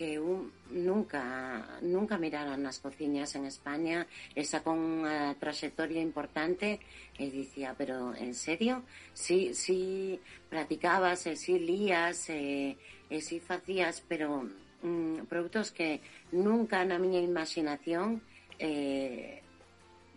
[0.01, 6.81] que un, nunca nunca miraran nas cociñas en España esa con unha trayectoria importante
[7.19, 8.81] e dicía, pero en serio?
[9.13, 10.17] Si, si
[10.49, 12.73] practicabas, eh, e si lías eh,
[13.11, 14.47] e, e si facías, pero
[14.81, 16.01] mm, produtos que
[16.33, 18.25] nunca na miña imaginación
[18.57, 19.43] eh,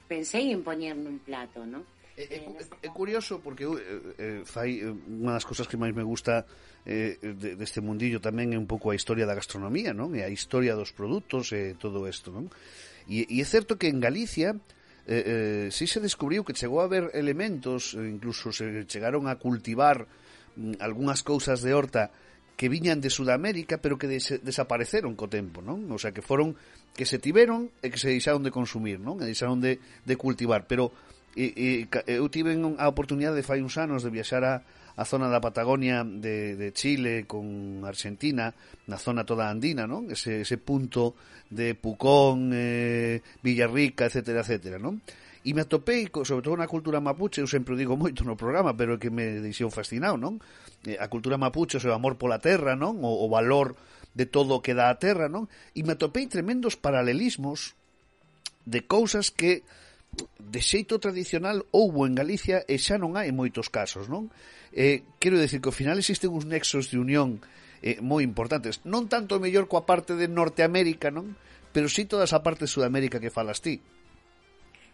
[0.09, 1.85] pensei en poñer un plato, non?
[2.15, 5.91] É, é, é curioso porque uh, eh, eh, fai eh, unha das cousas que máis
[5.91, 6.47] me gusta
[6.87, 10.15] eh, de, deste mundillo tamén é un pouco a historia da gastronomía, non?
[10.15, 12.47] E a historia dos produtos e todo isto, non?
[13.11, 14.55] E, e é certo que en Galicia
[15.07, 20.07] eh, eh, si se descubriu que chegou a haber elementos, incluso se chegaron a cultivar
[20.55, 22.15] mm, algunhas cousas de horta
[22.57, 25.91] que viñan de Sudamérica, pero que des desapareceron co tempo, non?
[25.91, 26.55] O sea, que foron
[26.95, 29.19] que se tiveron e que se deixaron de consumir, non?
[29.19, 30.95] E deixaron de, de cultivar, pero
[31.35, 31.67] e, e,
[32.07, 34.63] eu tive a oportunidade de fai uns anos de viaxar a,
[34.95, 38.55] a zona da Patagonia de, de Chile con Argentina,
[38.87, 40.07] na zona toda andina, non?
[40.07, 41.19] Ese, ese punto
[41.51, 45.03] de Pucón, eh, Villarrica, etcétera, etcétera, non?
[45.45, 48.97] E me atopei, sobre todo na cultura mapuche, eu sempre digo moito no programa, pero
[48.97, 50.41] que me deixou fascinado, non?
[50.89, 53.05] Eh, a cultura mapuche, o seu amor pola terra, non?
[53.05, 53.77] O, o valor
[54.17, 55.45] de todo o que dá a terra, non?
[55.77, 57.77] E me atopei tremendos paralelismos
[58.65, 59.69] de cousas que
[60.41, 64.33] de xeito tradicional houbo en Galicia e xa non hai moitos casos, non?
[64.73, 67.45] Eh, quero decir que ao final existen uns nexos de unión
[67.85, 71.37] eh, moi importantes, non tanto mellor coa parte de Norteamérica, non?
[71.77, 73.85] Pero sí toda esa parte de Sudamérica que falas ti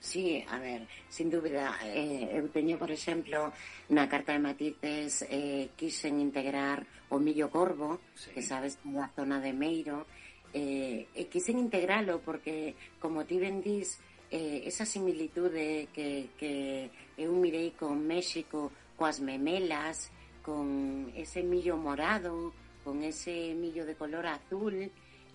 [0.01, 3.53] Sí, a ver, sin dúbida, eh, eu teño, por exemplo,
[3.93, 8.33] na carta de matices eh, quixen integrar o millo corvo, sí.
[8.33, 10.09] que sabes, na zona de Meiro,
[10.57, 14.01] eh, eh e quixen integralo porque, como ti ben dís,
[14.33, 16.89] eh, esa similitude que, que
[17.21, 20.09] eu mirei con México, coas memelas,
[20.41, 22.57] con ese millo morado,
[22.89, 24.89] con ese millo de color azul,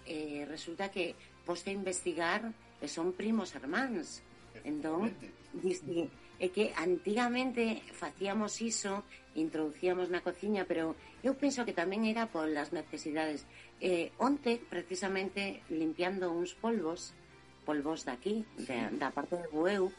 [0.09, 1.13] eh, resulta que
[1.45, 2.49] poste a investigar
[2.81, 4.24] e son primos hermanos
[4.63, 5.11] Entón,
[5.51, 6.07] dice,
[6.39, 9.03] é que antigamente facíamos iso,
[9.35, 13.43] introducíamos na cociña, pero eu penso que tamén era polas necesidades.
[13.83, 17.11] Eh, onte, precisamente, limpiando uns polvos,
[17.67, 19.91] polvos daqui, de, da parte de Bueu,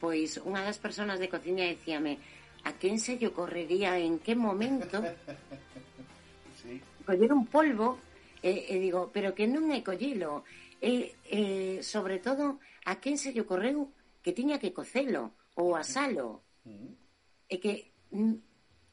[0.00, 2.20] pois unha das persoas de cociña decíame
[2.64, 5.00] a quen se lle ocorrería en que momento
[6.60, 6.80] sí.
[7.04, 8.00] coller un polvo?
[8.44, 10.44] E, e digo, pero que non é collelo
[10.76, 13.92] e, e eh, sobre todo a quen se lle ocorreu
[14.22, 16.44] que tiña que cocelo ou asalo?
[16.64, 16.92] Mm.
[17.48, 18.36] E que mm,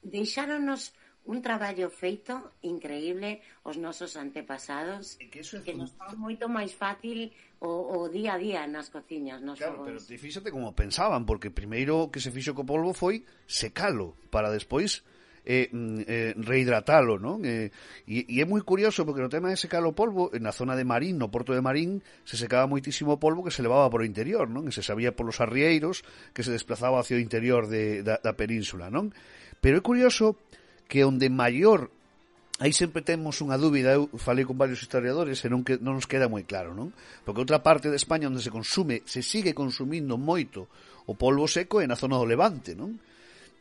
[0.04, 0.92] deixáronos
[1.26, 6.50] un traballo feito increíble os nosos antepasados e que, eso é que nos faz moito
[6.50, 7.30] máis fácil
[7.62, 9.88] o, o día a día nas cociñas nos claro, fogos.
[9.88, 14.50] pero te fíxate como pensaban porque primeiro que se fixo co polvo foi secalo para
[14.50, 15.06] despois
[15.46, 17.42] eh, mm, eh, rehidratalo, non?
[17.42, 17.74] Eh,
[18.06, 20.86] e, e é moi curioso porque no tema de secar o polvo, na zona de
[20.86, 24.46] Marín, no porto de Marín, se secaba moitísimo polvo que se levaba por o interior,
[24.50, 24.70] non?
[24.70, 28.94] E se sabía polos arrieiros que se desplazaba hacia o interior de, da, da península,
[28.94, 29.10] non?
[29.62, 30.38] Pero é curioso
[30.86, 31.90] que onde maior
[32.62, 36.06] aí sempre temos unha dúbida, eu falei con varios historiadores e non, que, non nos
[36.06, 36.94] queda moi claro, non?
[37.26, 40.70] Porque outra parte de España onde se consume, se sigue consumindo moito
[41.10, 43.02] o polvo seco é na zona do Levante, non?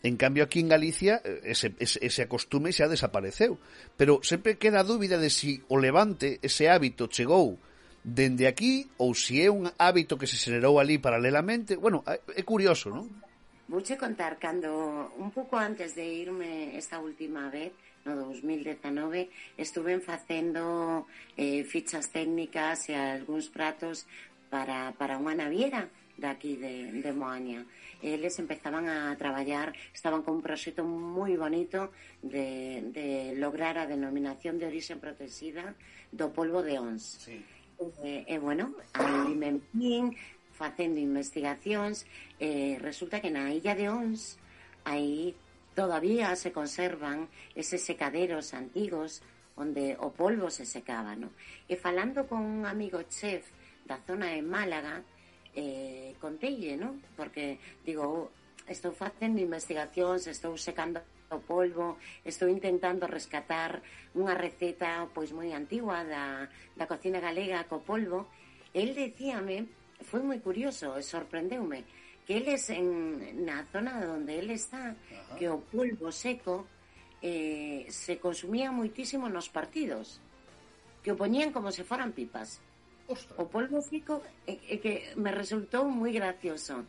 [0.03, 3.61] En cambio, aquí en Galicia eh, ese, ese, ese acostume xa desapareceu.
[4.01, 7.61] Pero sempre queda a dúbida de si o Levante ese hábito chegou
[8.01, 11.77] dende aquí ou si é un hábito que se xerou ali paralelamente.
[11.77, 13.13] Bueno, é curioso, non?
[13.69, 17.71] Vouche contar cando un pouco antes de irme esta última vez,
[18.03, 19.29] no 2019,
[19.61, 24.09] estuve facendo eh, fichas técnicas e algúns pratos
[24.49, 27.65] para, para unha naviera de aquí de, de Moaña.
[28.03, 34.61] Eles empezaban a traballar, estaban con un proxecto moi bonito de, de lograr a denominación
[34.61, 35.73] de orixe protegida
[36.13, 37.25] do polvo de Ons.
[37.25, 37.41] Sí.
[38.05, 40.13] E, e bueno, ali me vin
[40.53, 42.05] facendo investigacións,
[42.37, 44.37] eh, resulta que na illa de Ons
[44.85, 45.33] aí
[45.73, 49.25] todavía se conservan eses secaderos antigos
[49.57, 51.33] onde o polvo se secaba, no?
[51.69, 53.49] E falando con un amigo chef
[53.89, 55.05] da zona de Málaga,
[55.55, 57.03] eh, conteille, non?
[57.17, 58.27] Porque, digo, oh,
[58.71, 63.79] estou facendo investigacións, estou secando o polvo, estou intentando rescatar
[64.19, 68.27] unha receta pois moi antigua da, da cocina galega co polvo.
[68.75, 69.67] El decíame,
[70.03, 71.87] foi moi curioso, sorprendeume,
[72.27, 75.35] que eles en, na zona onde ele está, Ajá.
[75.39, 76.67] que o polvo seco
[77.23, 80.19] eh, se consumía moitísimo nos partidos,
[81.03, 82.63] que o poñían como se foran pipas.
[83.11, 83.39] Ostras.
[83.43, 86.87] o polvo seco é, é que me resultou moi gracioso.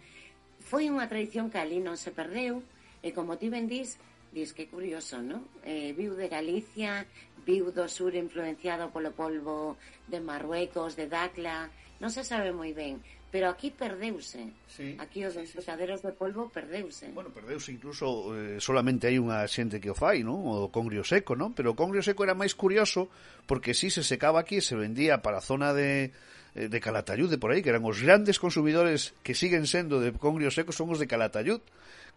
[0.62, 2.62] Foi unha tradición que ali non se perdeu
[3.02, 3.98] e como ti ben dis,
[4.30, 5.42] dis que curioso, non?
[5.66, 7.10] Eh, viu de Galicia,
[7.42, 13.02] viu do sur influenciado polo polvo de Marruecos, de Dacla, non se sabe moi ben,
[13.32, 14.52] Pero aquí perdeuse.
[14.68, 17.16] Sí, aquí os desficaderos de polvo perdeuse.
[17.16, 20.44] Bueno, perdeuse incluso eh, solamente hai unha xente que o fai, non?
[20.44, 21.56] O congrio seco, non?
[21.56, 23.08] Pero o congrio seco era máis curioso
[23.48, 26.12] porque si se secaba aquí se vendía para a zona de
[26.60, 30.12] eh, de Calatayud de por aí, que eran os grandes consumidores que siguen sendo de
[30.12, 31.64] congrio seco son os de Calatayud,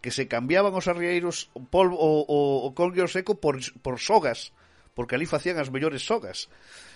[0.03, 4.51] que se cambiaban os arrieiros o polvo o, o, o congrio seco por por sogas
[4.95, 6.47] porque ali facían as mellores sogas.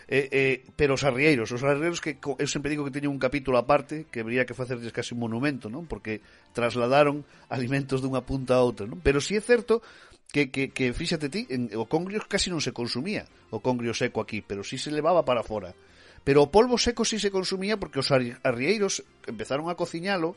[0.07, 3.59] Eh, eh, pero os arrieiros, os arrieiros que eu sempre digo que teñen un capítulo
[3.59, 5.85] aparte que habría que facerles casi un monumento, non?
[5.85, 6.23] Porque
[6.55, 8.97] trasladaron alimentos dunha punta a outra, non?
[9.03, 9.85] Pero si sí é certo
[10.31, 14.23] que, que, que fíxate ti, en, o congrio casi non se consumía, o congrio seco
[14.23, 15.75] aquí, pero si sí se levaba para fora.
[16.23, 20.33] Pero o polvo seco si sí se consumía porque os arrieiros empezaron a cociñalo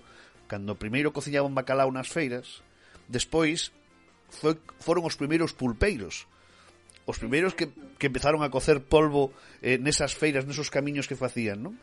[0.51, 2.61] cando primeiro cociñaban bacalao nas feiras,
[3.09, 3.73] despois
[4.29, 6.29] foi, foron os primeiros pulpeiros
[7.07, 11.63] os primeiros que, que empezaron a cocer polvo eh, nesas feiras, nesos camiños que facían,
[11.63, 11.75] non?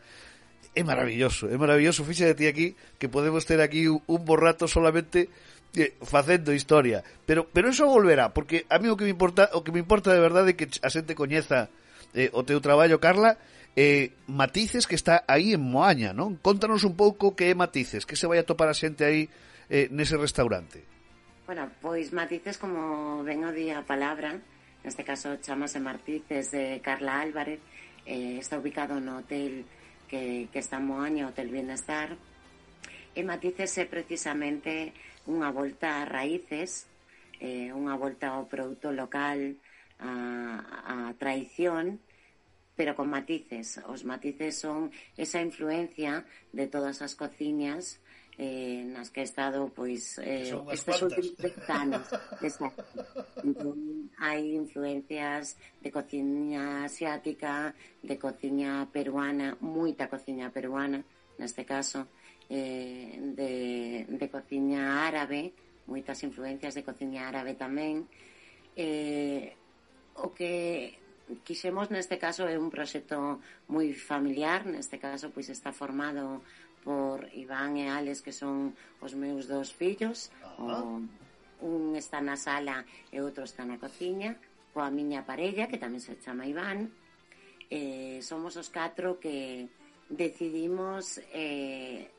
[0.77, 5.27] É maravilloso, é maravilloso, fixa de ti aquí que podemos ter aquí un borrato solamente
[5.75, 9.65] eh, facendo historia, pero pero eso volverá, porque a mí o que me importa, o
[9.65, 11.67] que me importa de verdade é que a xente coñeza
[12.13, 13.37] eh, o teu traballo, Carla,
[13.75, 16.37] eh, Matices que está aí en Moaña, non?
[16.41, 19.29] Contanos un pouco que é Matices, que se vai a topar a xente aí
[19.69, 20.81] eh, nese restaurante.
[21.45, 24.37] Bueno, pois Matices, como ven o día a palabra,
[24.83, 27.59] neste caso chamase Martí, que es de Carla Álvarez,
[28.05, 29.65] eh, está ubicado no hotel
[30.07, 32.17] que, que está Moaña, Hotel Bienestar,
[33.13, 34.93] e matícese precisamente
[35.27, 36.87] unha volta a raíces,
[37.41, 39.59] eh, unha volta ao produto local,
[39.99, 41.99] a, a traición,
[42.79, 43.83] pero con matices.
[43.91, 44.89] Os matices son
[45.19, 46.23] esa influencia
[46.55, 47.99] de todas as cociñas
[48.39, 51.35] eh, nas que he estado pois eh, estes últimos
[51.67, 52.07] anos
[52.47, 53.03] exacto.
[53.43, 61.03] Entón, hai influencias de cociña asiática de cociña peruana moita cociña peruana
[61.35, 62.07] neste caso
[62.47, 65.51] eh, de, de cociña árabe
[65.83, 68.07] moitas influencias de cociña árabe tamén
[68.79, 69.51] eh,
[70.15, 70.95] o que
[71.43, 76.41] quixemos neste caso é un proxecto moi familiar, neste caso pois está formado
[76.83, 80.31] por Iván e Alex que son os meus dous fillos.
[80.59, 81.03] O,
[81.59, 84.39] un está na sala e outro está na cociña
[84.73, 86.87] coa miña parella que tamén se chama Iván.
[87.69, 89.67] Eh, somos os catro que
[90.09, 92.09] decidimos eh,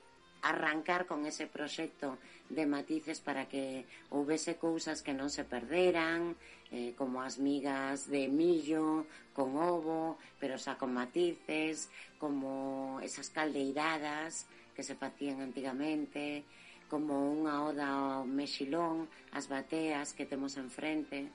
[0.42, 6.34] arrancar con ese proxecto de matices para que houvese cousas que non se perderan,
[6.70, 14.46] eh, como as migas de millo con ovo, pero xa con matices, como esas caldeiradas
[14.74, 16.42] que se facían antigamente,
[16.90, 21.30] como unha oda ao mexilón, as bateas que temos enfrente,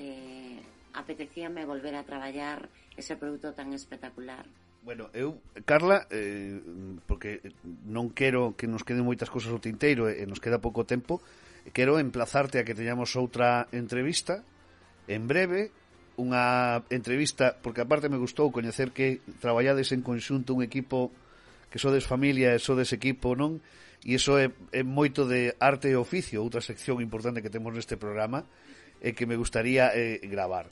[0.00, 0.58] eh,
[0.96, 4.48] apetecíame volver a traballar ese produto tan espectacular.
[4.84, 6.60] Bueno, eu, Carla, eh,
[7.08, 7.40] porque
[7.88, 11.24] non quero que nos queden moitas cousas ao tinteiro e eh, nos queda pouco tempo,
[11.72, 14.44] quero emplazarte a que teñamos outra entrevista
[15.08, 15.72] en breve,
[16.20, 21.08] unha entrevista, porque aparte me gustou coñecer que traballades en conxunto un equipo
[21.72, 23.64] que sodes familia e sodes equipo, non?
[24.04, 27.96] E iso é, é moito de arte e oficio, outra sección importante que temos neste
[27.96, 28.44] programa
[29.00, 30.68] e que me gustaría eh, gravar.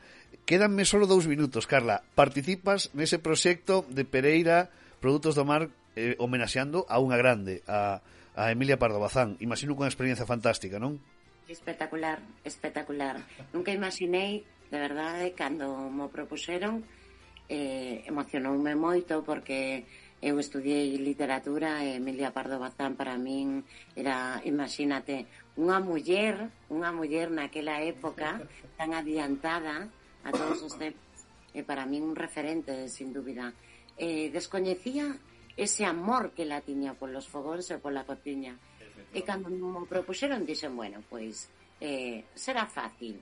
[0.49, 2.03] Quédanme solo dous minutos, Carla.
[2.17, 8.01] Participas nese proxecto de Pereira Produtos do Mar eh, homenaxeando a unha grande, a,
[8.35, 9.37] a Emilia Pardo Bazán.
[9.45, 10.99] Imagino que unha experiencia fantástica, non?
[11.47, 13.21] Espectacular, espectacular.
[13.53, 16.81] Nunca imaginei, de verdade, cando mo propuseron,
[17.53, 19.85] eh, emocionoume moito porque
[20.23, 23.67] eu estudiei literatura e Emilia Pardo Bazán para min
[23.99, 25.27] era, imagínate,
[25.59, 28.39] unha muller, unha muller naquela época
[28.79, 29.91] tan adiantada
[30.25, 33.53] a todos os eh, para min un referente, sin dúbida.
[33.97, 35.19] Eh, descoñecía
[35.57, 38.57] ese amor que la tiña polos fogóns e pola cociña.
[39.13, 43.21] E cando me propuxeron, dixen, bueno, pois, eh, será fácil.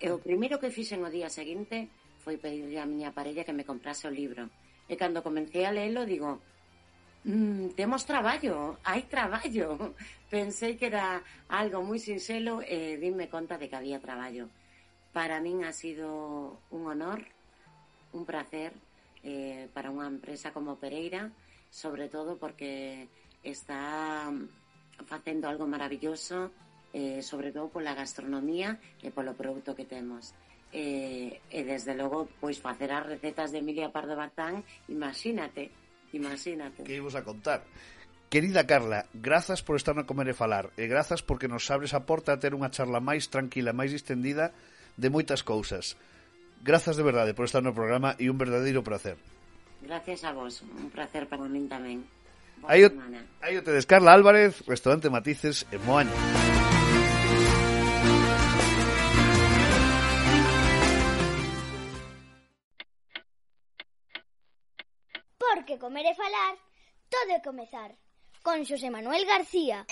[0.00, 1.86] E o primeiro que fixen o día seguinte
[2.24, 4.50] foi pedirle a miña parella que me comprase o libro.
[4.90, 6.42] E cando comencé a leelo, digo,
[7.22, 9.94] mm, temos traballo, hai traballo.
[10.34, 14.50] Pensei que era algo moi sinxelo e eh, dime conta de que había traballo.
[15.12, 17.26] Para min ha sido un honor,
[18.12, 18.72] un placer
[19.22, 21.30] eh, para unha empresa como Pereira,
[21.70, 23.10] sobre todo porque
[23.42, 26.50] está mm, facendo algo maravilloso,
[26.92, 30.34] eh, sobre todo pola gastronomía e polo produto que temos.
[30.70, 35.74] Eh, e desde logo, pois facer as recetas de Emilia Pardo Bazán, imagínate,
[36.14, 36.86] imagínate.
[36.86, 37.66] Que imos a contar?
[38.30, 42.06] Querida Carla, grazas por estar no Comer e Falar e grazas porque nos abres a
[42.06, 44.54] porta a ter unha charla máis tranquila, máis distendida
[44.96, 45.98] de moitas cousas.
[46.62, 49.16] Grazas de verdade por estar no programa e un verdadeiro placer.
[49.80, 52.04] Gracias a vos, un placer para min tamén.
[52.60, 53.24] Boa aí, semana.
[53.40, 56.12] aí o tedes Carla Álvarez, restaurante Matices en Moaña.
[65.40, 66.54] Porque comer e falar,
[67.08, 67.90] todo é comezar.
[68.44, 69.84] Con Xosé Manuel García.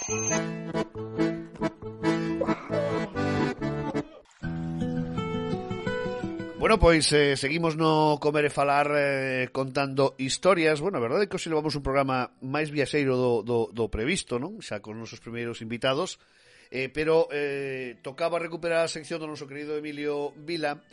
[6.68, 10.84] Bueno, pois eh, seguimos no comer e falar eh, contando historias.
[10.84, 14.36] Bueno, a verdade é que hoxe levamos un programa máis viaxeiro do, do, do previsto,
[14.36, 14.60] non?
[14.60, 16.20] Xa con nosos primeiros invitados.
[16.68, 20.84] Eh, pero eh, tocaba recuperar a sección do noso querido Emilio Vila,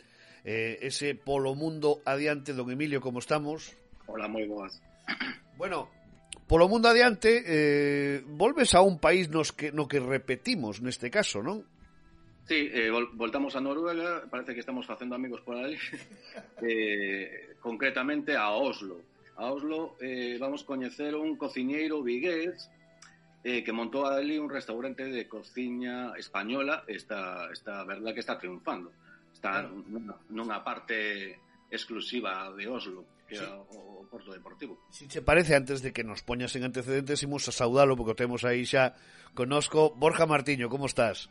[0.48, 3.76] eh, ese polo mundo adiante, don Emilio, como estamos?
[4.08, 4.80] Hola, moi boas.
[5.60, 5.92] Bueno,
[6.48, 11.44] polo mundo adiante, eh, volves a un país nos que, no que repetimos neste caso,
[11.44, 11.68] non?
[12.46, 15.76] Sí, eh, vol voltamos a Noruega, parece que estamos facendo amigos por ali,
[16.62, 19.02] eh, concretamente a Oslo.
[19.34, 22.70] A Oslo eh, vamos coñecer un cociñeiro vigués
[23.42, 28.94] eh, que montou ali un restaurante de cociña española, esta, esta verdad que está triunfando.
[29.34, 29.82] Está claro.
[29.90, 33.44] nunha, nunha parte exclusiva de Oslo que sí.
[33.74, 34.78] o, o Porto Deportivo.
[34.90, 38.46] Si che parece, antes de que nos poñas en antecedentes, imos a saudalo, porque temos
[38.46, 38.94] aí xa
[39.34, 41.26] conosco Borja Martiño, como estás?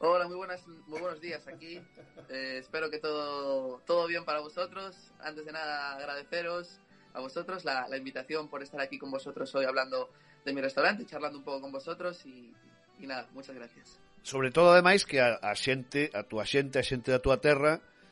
[0.00, 1.80] Hola, muy buenas, muy buenos días aquí.
[2.28, 4.94] Eh, espero que todo, todo bien para vosotros.
[5.18, 6.78] Antes de nada, agradeceros
[7.14, 10.08] a vosotros la, la invitación por estar aquí con vosotros hoy hablando
[10.44, 12.54] de mi restaurante, charlando un poco con vosotros y,
[13.00, 13.98] y nada, muchas gracias.
[14.22, 17.18] Sobre todo, ademais, que a, a xente, a túa xente, a xente da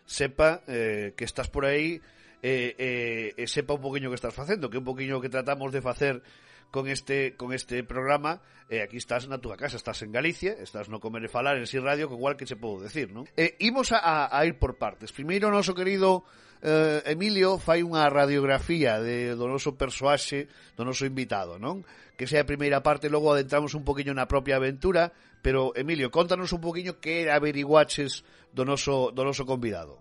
[0.07, 2.03] sepa eh, que estás por aí
[2.43, 5.83] eh, eh, e sepa un poquinho que estás facendo, que un poquinho que tratamos de
[5.83, 6.23] facer
[6.71, 10.91] con este con este programa, eh, aquí estás na túa casa, estás en Galicia, estás
[10.91, 13.25] no comer e falar en Si Radio, que igual que che podo decir, non?
[13.39, 15.15] Eh, imos a, a ir por partes.
[15.15, 16.27] Primeiro, noso querido
[16.63, 21.87] eh, Emilio fai unha radiografía de, do noso persoaxe, do noso invitado, non?
[22.17, 25.13] Que sea a primeira parte, logo adentramos un poquinho na propia aventura,
[25.45, 30.01] pero Emilio, contanos un poquinho que averiguaches do noso, do noso convidado.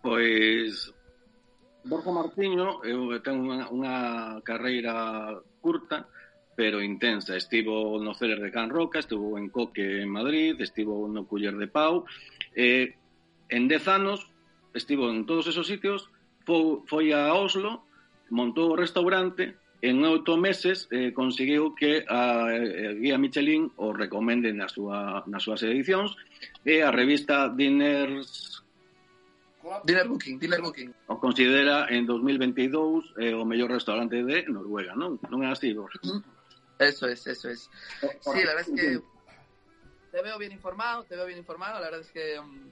[0.00, 0.94] Pois
[1.84, 3.94] Borja Martiño eu ten unha, unha
[4.46, 5.34] carreira
[5.68, 6.08] curta,
[6.56, 7.36] pero intensa.
[7.36, 11.68] Estivo no Ceres de Can Roca, estivo en Coque en Madrid, estivo no Culler de
[11.68, 12.06] Pau.
[12.56, 12.96] Eh,
[13.50, 14.32] en dez anos
[14.72, 16.08] estivo en todos esos sitios,
[16.48, 17.84] foi, foi a Oslo,
[18.32, 23.94] montou o restaurante, en oito meses eh, conseguiu que a, eh, a Guía Michelin o
[23.94, 26.18] recomende na súa, nas súas edicións
[26.66, 28.64] e a revista Diners
[29.84, 30.94] Dinner Booking, Dinner Booking.
[31.06, 35.18] o considera en 2022 eh, o mellor restaurante de Noruega, non?
[35.28, 35.98] Non é así, Borja?
[36.78, 37.70] Eso es, eso es.
[38.20, 39.02] Sí, la verdad es que
[40.10, 41.80] te veo bien informado, te veo bien informado.
[41.80, 42.70] La verdad es que mm,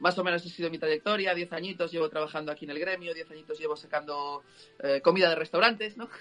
[0.00, 1.34] más o menos ha sido mi trayectoria.
[1.34, 4.42] Diez añitos llevo trabajando aquí en el gremio, diez añitos llevo sacando
[4.80, 6.08] eh, comida de restaurantes, ¿no?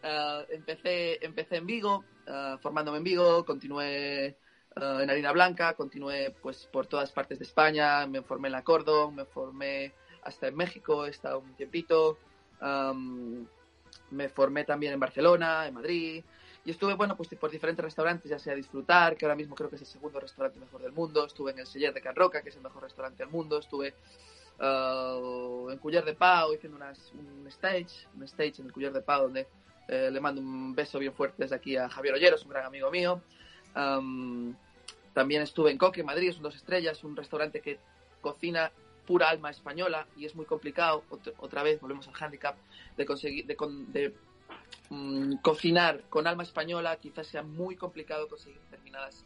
[0.00, 4.36] Ah, empecé, empecé en Vigo, ah, formándome en Vigo, continué
[4.80, 8.62] ah, en Harina Blanca, continué pues por todas partes de España, me formé en la
[8.62, 12.18] Cordon, me formé hasta en México, he estado un tiempito.
[12.60, 13.46] am,
[14.10, 16.24] me formé también en Barcelona, en Madrid,
[16.64, 19.76] y estuve, bueno, pues por diferentes restaurantes, ya sea Disfrutar, que ahora mismo creo que
[19.76, 22.48] es el segundo restaurante mejor del mundo, estuve en el Seller de Can Roca, que
[22.48, 23.94] es el mejor restaurante del mundo, estuve
[24.60, 29.02] ah, en Culler de Pau haciendo unas- un stage, un stage en el Culler de
[29.02, 29.46] Pau, donde
[29.88, 32.90] eh, le mando un beso bien fuerte desde aquí a Javier Olleros, un gran amigo
[32.90, 33.22] mío.
[33.74, 34.54] Am,
[35.18, 37.80] también estuve en Coque, Madrid, es un dos estrellas, un restaurante que
[38.20, 38.70] cocina
[39.04, 42.56] pura alma española y es muy complicado, ot- otra vez volvemos al handicap,
[42.96, 43.56] de conseguir, de,
[43.88, 44.14] de,
[44.90, 49.24] mm, cocinar con alma española, quizás sea muy complicado conseguir determinadas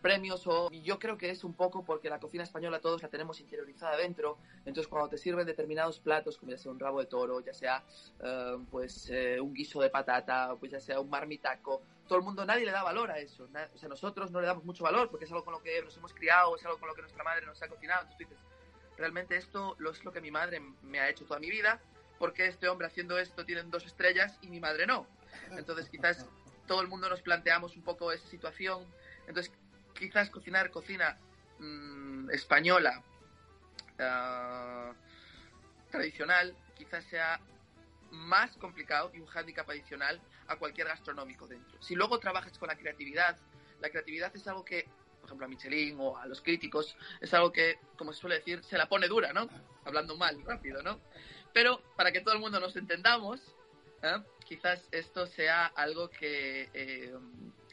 [0.00, 3.40] premios o yo creo que es un poco porque la cocina española todos la tenemos
[3.40, 7.40] interiorizada dentro entonces cuando te sirven determinados platos como ya sea un rabo de toro
[7.40, 7.84] ya sea
[8.22, 12.46] eh, pues eh, un guiso de patata pues ya sea un marmitaco todo el mundo
[12.46, 15.26] nadie le da valor a eso o sea nosotros no le damos mucho valor porque
[15.26, 17.44] es algo con lo que nos hemos criado es algo con lo que nuestra madre
[17.44, 18.44] nos ha cocinado entonces tú dices
[18.96, 21.80] realmente esto lo es lo que mi madre me ha hecho toda mi vida
[22.18, 25.06] porque este hombre haciendo esto tiene dos estrellas y mi madre no
[25.50, 26.26] entonces quizás
[26.66, 28.82] todo el mundo nos planteamos un poco esa situación
[29.26, 29.52] entonces
[29.98, 31.18] quizás cocinar cocina
[31.58, 33.02] mm, española
[33.98, 34.92] ah,
[35.90, 37.40] tradicional quizás sea
[38.10, 41.80] más complicado y un hándicap adicional a cualquier gastronómico dentro.
[41.82, 43.36] Si luego trabajas con la creatividad,
[43.80, 44.88] la creatividad es algo que,
[45.20, 48.62] por ejemplo, a Michelin o a los críticos, es algo que, como se suele decir,
[48.62, 49.48] se la pone dura, ¿no?
[49.84, 51.00] Hablando mal, rápido, ¿no?
[51.52, 53.40] Pero para que todo el mundo nos entendamos,
[54.02, 54.22] ¿eh?
[54.44, 57.15] quizás esto sea algo que, eh,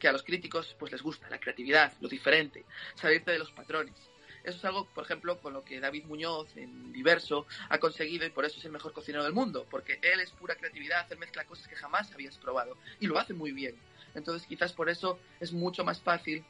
[0.04, 3.94] que a los críticos pues les gusta, la creatividad, lo diferente, salirte de los patrones.
[4.44, 8.28] Eso es algo, por ejemplo, con lo que David Muñoz en Diverso ha conseguido y
[8.28, 11.46] por eso es el mejor cocinero del mundo, porque él es pura creatividad, él mezcla
[11.46, 13.76] cosas que jamás habías probado y lo hace muy bien.
[14.14, 16.44] Entonces quizás por eso es mucho más fácil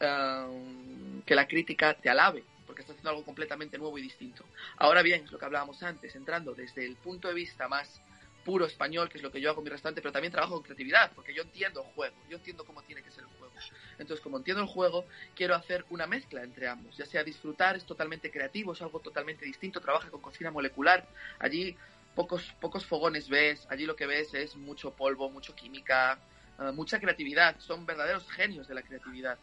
[0.00, 4.44] um, que la crítica te alabe, porque estás haciendo algo completamente nuevo y distinto.
[4.76, 8.00] Ahora bien, es lo que hablábamos antes, entrando desde el punto de vista más
[8.44, 10.62] puro español, que es lo que yo hago en mi restaurante, pero también trabajo con
[10.62, 13.54] creatividad, porque yo entiendo el juego, yo entiendo cómo tiene que ser el juego.
[13.98, 17.84] Entonces, como entiendo el juego, quiero hacer una mezcla entre ambos, ya sea disfrutar, es
[17.84, 21.76] totalmente creativo, es algo totalmente distinto, trabaja con cocina molecular, allí
[22.14, 26.18] pocos, pocos fogones ves, allí lo que ves es mucho polvo, mucho química,
[26.58, 29.38] uh, mucha creatividad, son verdaderos genios de la creatividad.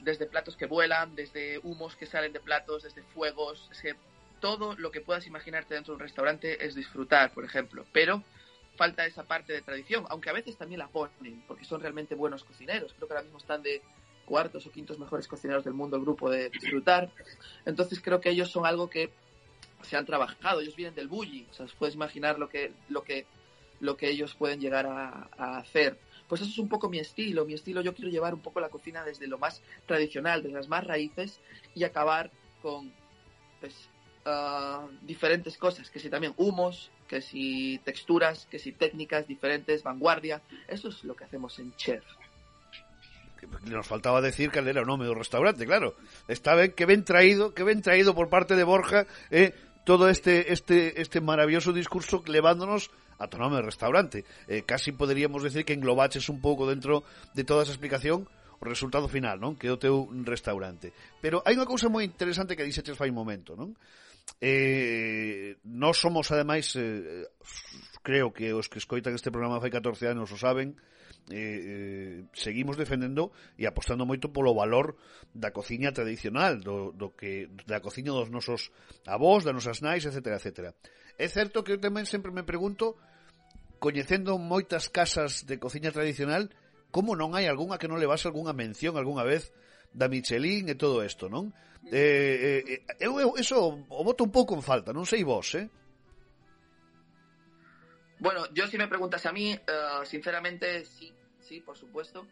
[0.00, 3.96] Desde platos que vuelan, desde humos que salen de platos, desde fuegos, es que
[4.40, 8.22] todo lo que puedas imaginarte dentro de un restaurante es disfrutar, por ejemplo, pero
[8.76, 12.44] falta esa parte de tradición, aunque a veces también la ponen, porque son realmente buenos
[12.44, 12.92] cocineros.
[12.94, 13.82] Creo que ahora mismo están de
[14.26, 17.10] cuartos o quintos mejores cocineros del mundo el grupo de disfrutar.
[17.64, 19.10] Entonces creo que ellos son algo que
[19.82, 23.24] se han trabajado, ellos vienen del bully, o sea, puedes imaginar lo que, lo que,
[23.80, 25.98] lo que ellos pueden llegar a, a hacer.
[26.28, 28.68] Pues eso es un poco mi estilo, mi estilo yo quiero llevar un poco la
[28.68, 31.40] cocina desde lo más tradicional, desde las más raíces
[31.74, 32.32] y acabar
[32.62, 32.92] con
[33.60, 33.88] pues,
[34.26, 40.42] Uh, diferentes cosas, que si también humos, que si texturas, que si técnicas diferentes, vanguardia.
[40.66, 42.02] Eso es lo que hacemos en Chef.
[43.70, 45.94] Nos faltaba decir que era un nome do restaurante, claro.
[46.26, 49.54] Está ben que ben traído, que ben traído por parte de Borja, eh,
[49.86, 52.90] todo este este este maravilloso discurso levándonos
[53.22, 54.26] a tu nome de restaurante.
[54.50, 57.04] Eh, casi poderíamos decir que englobaches un pouco dentro
[57.34, 58.26] de toda esa explicación
[58.58, 59.54] o resultado final, non?
[59.54, 60.90] Que é o teu restaurante.
[61.22, 63.76] Pero hai unha cousa moi interesante que dixetes fai un momento, non?
[64.40, 67.24] Eh, nós somos, ademais, eh,
[68.02, 70.76] creo que os que escoitan este programa fai 14 anos o saben,
[71.30, 74.94] eh, eh, seguimos defendendo e apostando moito polo valor
[75.34, 78.70] da cociña tradicional, do, do que da cociña dos nosos
[79.10, 80.38] avós, das nosas nais, etc.
[80.38, 80.70] etc.
[81.18, 82.94] É certo que eu tamén sempre me pregunto,
[83.82, 86.46] coñecendo moitas casas de cociña tradicional,
[86.94, 89.50] como non hai algunha que non levase algunha mención algunha vez
[89.96, 91.48] da Michelin e todo isto, non?
[91.88, 93.56] Eh, eh, eu, eu eso
[93.88, 95.64] o boto un pouco en falta, non sei vos, eh?
[98.20, 102.26] Bueno, yo si me preguntas a mí, uh, sinceramente sí, sí, por supuesto.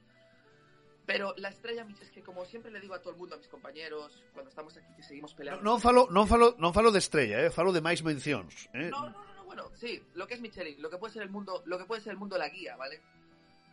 [1.06, 3.48] Pero la estrella es que como siempre le digo a todo el mundo, a mis
[3.48, 5.60] compañeros, cuando estamos aquí que seguimos peleando...
[5.60, 7.52] Non falo, non falo, non falo de estrella, eh?
[7.52, 8.72] falo de máis mencións.
[8.72, 8.88] Eh?
[8.88, 11.28] No, no, no, no, bueno, sí, lo que es Michelin, lo que puede ser el
[11.28, 13.04] mundo, lo que puede ser el mundo la guía, ¿vale?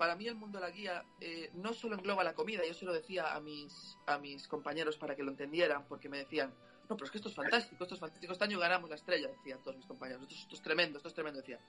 [0.01, 2.85] Para mí el mundo de la guía eh, no solo engloba la comida, yo se
[2.85, 6.51] lo decía a mis, a mis compañeros para que lo entendieran, porque me decían,
[6.89, 9.27] no, pero es que esto es fantástico, esto es fantástico, este año ganamos la estrella,
[9.27, 11.59] decían todos mis compañeros, esto, esto es tremendo, esto es tremendo, decía.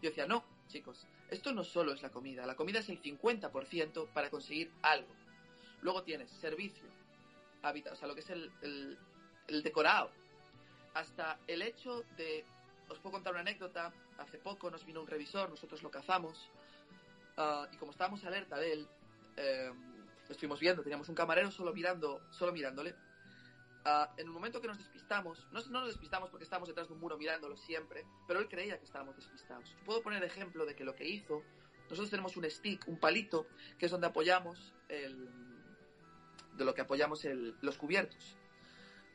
[0.00, 4.08] Yo decía, no, chicos, esto no solo es la comida, la comida es el 50%
[4.14, 5.14] para conseguir algo.
[5.82, 6.88] Luego tienes servicio,
[7.60, 8.98] hábitat, o sea, lo que es el, el,
[9.48, 10.10] el, decorado,
[10.94, 12.46] hasta el hecho de...
[12.88, 16.50] Os puedo contar una anécdota, hace poco nos vino un revisor, nosotros lo cazamos,
[17.38, 18.88] uh, y como estábamos alerta de él,
[19.36, 19.72] eh,
[20.26, 22.94] lo estuvimos viendo, teníamos un camarero solo mirando, solo mirándole.
[23.84, 26.94] Uh, en un momento que nos despistamos, no, no, nos despistamos porque estábamos detrás de
[26.94, 29.76] un muro mirándolo siempre, pero él creía que estábamos despistados.
[29.84, 31.42] Puedo poner ejemplo de que lo que hizo,
[31.90, 33.46] nosotros tenemos un stick, un palito,
[33.78, 35.28] que es donde apoyamos el,
[36.56, 38.38] de lo que apoyamos el, los cubiertos.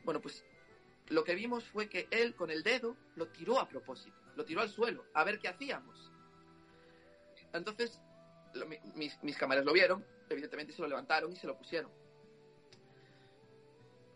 [0.04, 0.44] Bueno, pues
[1.08, 4.60] lo que vimos fue que él con el dedo lo tiró a propósito, lo tiró
[4.60, 6.12] al suelo, a ver qué hacíamos.
[7.52, 8.00] Entonces,
[8.94, 11.90] mis, mis cámaras lo vieron, evidentemente se lo levantaron y se lo pusieron.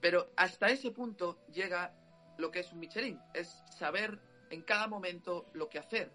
[0.01, 1.95] Pero hasta ese punto llega
[2.39, 4.19] lo que es un Michelin, es saber
[4.51, 6.13] en cada momento lo que hacer.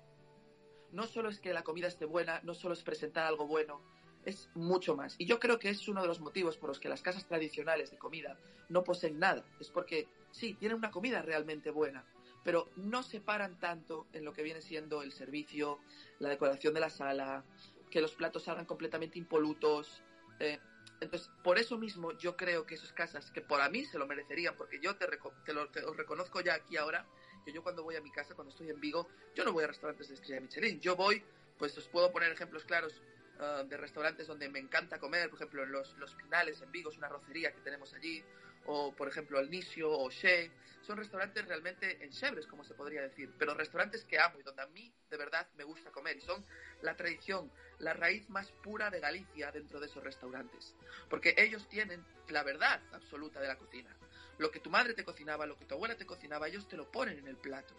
[0.91, 3.81] No solo es que la comida esté buena, no solo es presentar algo bueno,
[4.25, 5.15] es mucho más.
[5.17, 7.91] Y yo creo que es uno de los motivos por los que las casas tradicionales
[7.91, 8.37] de comida
[8.69, 9.43] no poseen nada.
[9.59, 12.05] Es porque, sí, tienen una comida realmente buena,
[12.43, 15.79] pero no se paran tanto en lo que viene siendo el servicio,
[16.19, 17.43] la decoración de la sala,
[17.89, 20.03] que los platos salgan completamente impolutos.
[20.39, 20.59] Eh,
[21.01, 24.05] entonces, por eso mismo yo creo que esas casas, que por a mí se lo
[24.05, 25.07] merecerían, porque yo te,
[25.45, 27.05] te lo reconozco ya aquí ahora,
[27.45, 29.67] que yo cuando voy a mi casa, cuando estoy en Vigo, yo no voy a
[29.67, 31.23] restaurantes de estrella Michelin, yo voy,
[31.57, 33.01] pues os puedo poner ejemplos claros
[33.39, 36.91] ah, de restaurantes donde me encanta comer, por ejemplo, en los, los Pinales en Vigo
[36.91, 38.23] es una rocería que tenemos allí,
[38.65, 40.51] o por ejemplo el Nisio o She,
[40.81, 44.67] son restaurantes realmente enchebres, como se podría decir, pero restaurantes que amo y donde a
[44.67, 46.43] mí de verdad me gusta comer y son
[46.81, 50.73] la tradición, la raíz más pura de Galicia dentro de esos restaurantes,
[51.09, 53.95] porque ellos tienen la verdad absoluta de la cocina.
[54.39, 56.89] Lo que tu madre te cocinaba, lo que tu abuela te cocinaba, ellos te lo
[56.89, 57.75] ponen en el plato.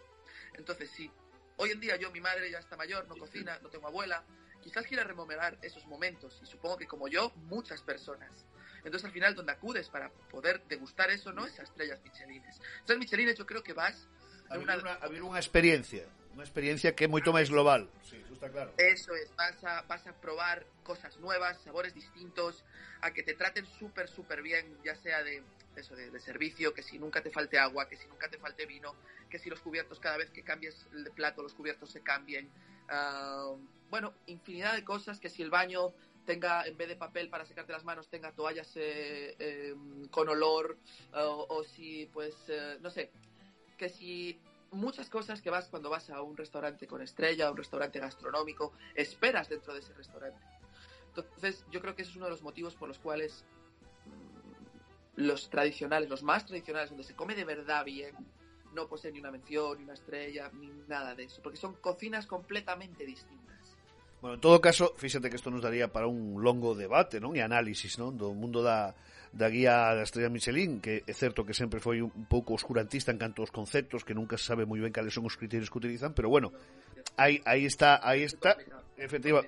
[0.53, 1.11] Entonces, si
[1.57, 4.23] hoy en día yo, mi madre ya está mayor, no cocina, no tengo abuela,
[4.61, 8.45] quizás quiera rememorar esos momentos y supongo que como yo, muchas personas.
[8.83, 12.59] Entonces al final donde acudes para poder degustar eso no es a estrellas michelines.
[12.79, 14.07] Estrellas michelines yo creo que vas
[14.51, 16.03] A ver unha, a ver unha experiencia,
[16.35, 17.87] unha experiencia que é moito máis global.
[18.03, 18.75] Sí, eso está claro.
[18.75, 22.67] Eso es, vas a, vas a probar cosas nuevas, sabores distintos,
[22.99, 25.39] a que te traten súper, súper bien, ya sea de
[25.79, 28.67] eso, de, de servicio, que si nunca te falte agua, que si nunca te falte
[28.67, 28.91] vino,
[29.31, 32.51] que si los cubiertos cada vez que cambies el plato, los cubiertos se cambien.
[32.89, 33.55] Ah,
[33.89, 35.95] bueno, infinidad de cosas, que si el baño
[36.25, 39.75] tenga, en vez de papel para secarte las manos, tenga toallas eh, eh,
[40.09, 40.77] con olor,
[41.13, 43.11] o, o si, pues, eh, no sé,
[43.77, 44.39] que si
[44.71, 48.73] muchas cosas que vas cuando vas a un restaurante con estrella, a un restaurante gastronómico,
[48.95, 50.39] esperas dentro de ese restaurante.
[51.07, 53.43] Entonces, yo creo que ese es uno de los motivos por los cuales
[54.05, 58.15] mm, los tradicionales, los más tradicionales, donde se come de verdad bien,
[58.73, 62.25] no poseen ni una mención, ni una estrella, ni nada de eso, porque son cocinas
[62.25, 63.50] completamente distintas.
[64.21, 67.33] Bueno, en todo caso, fíxate que isto nos daría para un longo debate, non?
[67.33, 68.13] E análisis, non?
[68.13, 68.93] Do mundo da,
[69.33, 73.17] da guía da estrella Michelin, que é certo que sempre foi un pouco oscurantista en
[73.17, 76.13] canto aos conceptos, que nunca se sabe moi ben cales son os criterios que utilizan,
[76.13, 76.53] pero bueno,
[77.17, 78.61] aí, aí está, aí está,
[78.93, 79.41] efectiva,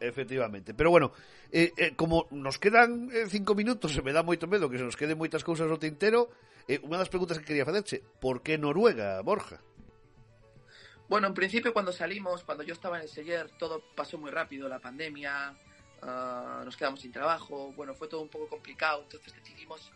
[0.00, 0.72] efectivamente.
[0.72, 1.12] Pero bueno,
[1.52, 4.88] eh, eh, como nos quedan eh, cinco minutos, se me dá moito medo que se
[4.88, 6.32] nos queden moitas cousas no tintero,
[6.72, 9.60] eh, unha das preguntas que quería facerche, por que Noruega, Borja?
[11.08, 14.68] Bueno, en principio cuando salimos, cuando yo estaba en el Seller, todo pasó muy rápido,
[14.68, 15.54] la pandemia,
[16.02, 19.92] ah, nos quedamos sin trabajo, bueno, fue todo un poco complicado, entonces decidimos,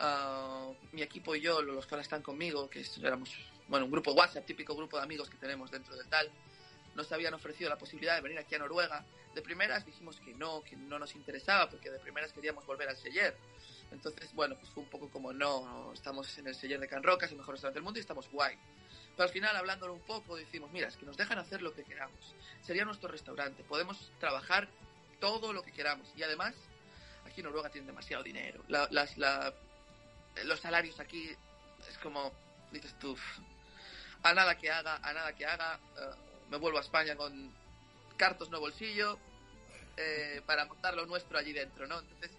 [0.00, 3.30] ah, mi equipo y yo, los que ahora están conmigo, que éramos,
[3.68, 6.30] bueno, un grupo WhatsApp, típico grupo de amigos que tenemos dentro del tal,
[6.94, 9.04] nos habían ofrecido la posibilidad de venir aquí a Noruega.
[9.34, 12.96] De primeras dijimos que no, que no nos interesaba, porque de primeras queríamos volver al
[12.96, 13.36] Seller.
[13.92, 17.26] Entonces, bueno, pues fue un poco como no, estamos en el Seller de Can Roca,
[17.26, 18.58] es el mejor restaurante del mundo y estamos guay.
[19.22, 22.34] Al final, hablándolo un poco, decimos, mira, es que nos dejan hacer lo que queramos.
[22.62, 24.68] Sería nuestro restaurante, podemos trabajar
[25.20, 26.08] todo lo que queramos.
[26.16, 26.54] Y además,
[27.26, 28.62] aquí Noruega tienen demasiado dinero.
[28.68, 28.88] La-
[30.44, 31.30] los salarios aquí
[31.88, 32.32] es como,
[32.72, 33.16] dices tú,
[34.22, 36.10] a nada que haga, a nada que haga, eh,
[36.50, 37.52] me vuelvo a España con
[38.16, 39.18] cartos no bolsillo
[39.96, 41.98] eh, para montar lo nuestro allí dentro, ¿no?
[42.00, 42.30] Entonces,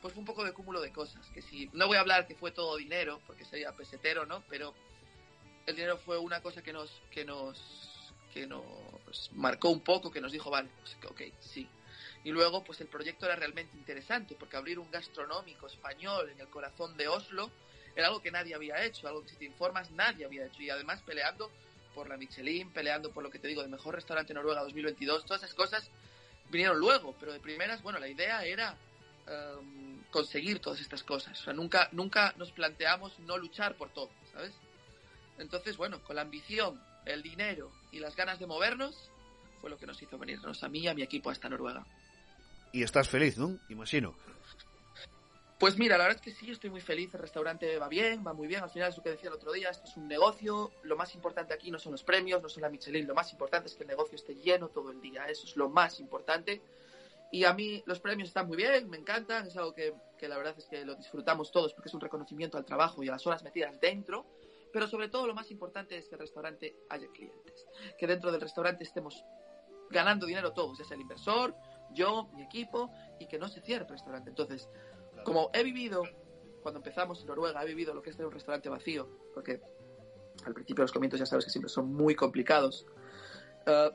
[0.00, 1.26] pues fue un poco de cúmulo de cosas.
[1.34, 4.42] Que si, no voy a hablar que fue todo dinero, porque sería pesetero, ¿no?
[4.48, 4.74] Pero
[5.66, 7.58] el dinero fue una cosa que nos, que nos,
[8.32, 11.68] que nos marcó un poco, que nos dijo, vale, pues, ok, sí.
[12.24, 16.48] Y luego, pues el proyecto era realmente interesante, porque abrir un gastronómico español en el
[16.48, 17.50] corazón de Oslo
[17.94, 20.62] era algo que nadie había hecho, algo que si te informas nadie había hecho.
[20.62, 21.50] Y además peleando
[21.94, 25.42] por la Michelin, peleando por lo que te digo, de mejor restaurante Noruega 2022, todas
[25.42, 25.88] esas cosas
[26.50, 28.76] vinieron luego, pero de primeras, bueno, la idea era
[29.26, 31.40] em, conseguir todas estas cosas.
[31.40, 34.52] O sea, nunca, nunca nos planteamos no luchar por todo, ¿sabes?
[35.38, 39.10] Entonces, bueno, con la ambición, el dinero y las ganas de movernos,
[39.60, 41.86] fue lo que nos hizo venirnos a mí y a mi equipo hasta Noruega.
[42.72, 43.60] E estás feliz, non?
[43.70, 44.14] Imagino.
[45.58, 47.14] Pues mira, la verdad es que sí, estoy muy feliz.
[47.14, 48.62] El restaurante va bien, va muy bien.
[48.62, 50.72] Al final es lo que decía el otro día, esto es un negocio.
[50.82, 53.06] Lo más importante aquí no son los premios, no son la Michelin.
[53.06, 55.26] Lo más importante es que el negocio esté lleno todo el día.
[55.28, 56.60] Eso es lo más importante.
[57.30, 59.46] Y a mí los premios están muy bien, me encantan.
[59.46, 62.58] Es algo que, que la verdad es que lo disfrutamos todos porque es un reconocimiento
[62.58, 64.26] al trabajo y a las horas metidas dentro.
[64.74, 67.64] Pero sobre todo lo más importante es que el restaurante haya clientes.
[67.96, 69.24] Que dentro del restaurante estemos
[69.88, 71.54] ganando dinero todos, ya sea el inversor,
[71.92, 74.30] yo, mi equipo, y que no se cierre el restaurante.
[74.30, 74.68] Entonces,
[75.24, 76.02] como he vivido,
[76.60, 79.60] cuando empezamos en Noruega, he vivido lo que es tener un restaurante vacío, porque
[80.44, 82.84] al principio los comienzos ya sabes que siempre son muy complicados.
[83.66, 83.90] eh,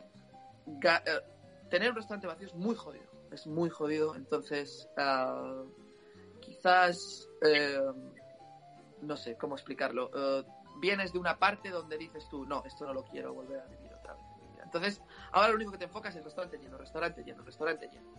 [0.82, 1.00] eh,
[1.70, 5.62] tener un restaurante vacío es muy jodido, es muy jodido, entonces ah,
[6.40, 7.82] quizás eh,
[9.02, 10.10] no sé cómo explicarlo.
[10.80, 13.94] Vienes de una parte donde dices tú, no, esto no lo quiero volver a vivir
[13.94, 14.24] otra vez.
[14.64, 15.02] Entonces,
[15.32, 18.14] ahora lo único que te enfocas es restaurante lleno, restaurante lleno, restaurante lleno.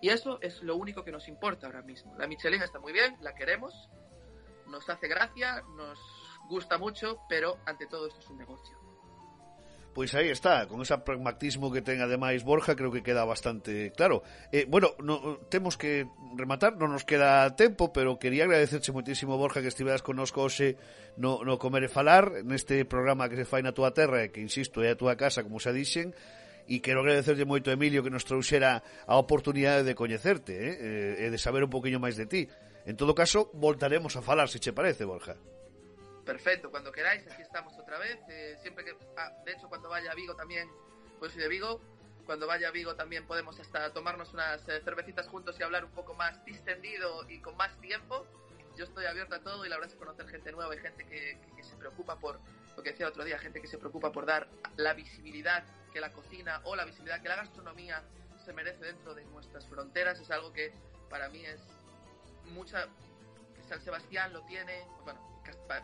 [0.00, 2.14] Y eso es lo único que nos importa ahora mismo.
[2.16, 3.88] La Michelin está muy bien, la queremos,
[4.66, 5.98] nos hace gracia, nos
[6.48, 8.78] gusta mucho, pero ante todo esto es un negocio.
[9.92, 14.22] Pois aí está, con ese pragmatismo que ten ademais Borja, creo que queda bastante claro.
[14.54, 16.06] Eh, bueno, no, temos que
[16.38, 20.78] rematar, non nos queda tempo, pero quería agradecerche moitísimo, Borja, que estiveras connosco hoxe
[21.18, 24.78] no, no Comer e Falar, neste programa que se fai na túa terra, que, insisto,
[24.78, 26.14] é a túa casa, como xa dixen,
[26.70, 31.18] e quero agradecerlle moito a Emilio que nos trouxera a oportunidade de coñecerte eh?
[31.18, 32.46] eh e de saber un poquinho máis de ti.
[32.86, 35.34] En todo caso, voltaremos a falar, se che parece, Borja.
[36.30, 38.16] Perfecto, cuando queráis, aquí estamos otra vez.
[38.28, 40.70] Eh, siempre que, ah, de hecho, cuando vaya a Vigo también,
[41.18, 41.80] pues soy de Vigo.
[42.24, 45.90] Cuando vaya a Vigo también podemos hasta tomarnos unas eh, cervecitas juntos y hablar un
[45.90, 48.28] poco más distendido y con más tiempo.
[48.76, 51.36] Yo estoy abierto a todo y la verdad es conocer gente nueva y gente que,
[51.64, 52.38] se preocupa por
[52.76, 56.12] lo que decía otro día, gente que se preocupa por dar la visibilidad que la
[56.12, 58.04] cocina o la visibilidad que la gastronomía
[58.44, 60.72] se merece dentro de nuestras fronteras es algo que
[61.08, 61.60] para mí es
[62.52, 62.86] mucha
[63.68, 65.29] San Sebastián lo tiene, bueno,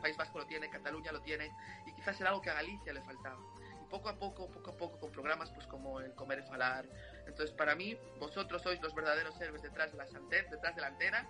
[0.00, 1.52] País Vasco lo tiene, Cataluña lo tiene,
[1.86, 3.38] y quizás era algo que a Galicia le faltaba.
[3.80, 6.86] Y poco a poco, poco a poco, con programas pues como el Comer y Falar.
[7.26, 10.88] Entonces, para mí, vosotros sois los verdaderos héroes detrás de, las antenas, detrás de la
[10.88, 11.26] antena,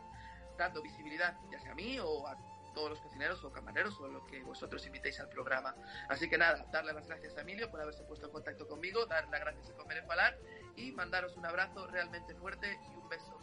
[0.57, 2.37] dando visibilidad, ya sea a mí o a
[2.75, 5.75] todos los cocineros o camareros o lo que vosotros invitéis al programa.
[6.09, 9.27] Así que nada, darle las gracias a Emilio por haberse puesto en contacto conmigo, dar
[9.29, 10.39] las gracias a Comer y Falar
[10.77, 13.36] y mandaros un abrazo realmente fuerte y un beso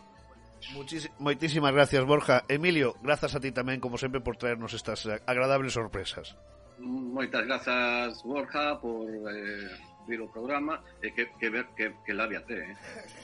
[0.72, 2.44] Muchis, moitísimas gracias, Borja.
[2.48, 6.40] Emilio, grazas a ti tamén, como sempre, por traernos estas agradables sorpresas.
[6.80, 9.70] Moitas grazas, Borja, por eh,
[10.08, 12.76] vir o programa e que, que ver que, que labia te, eh.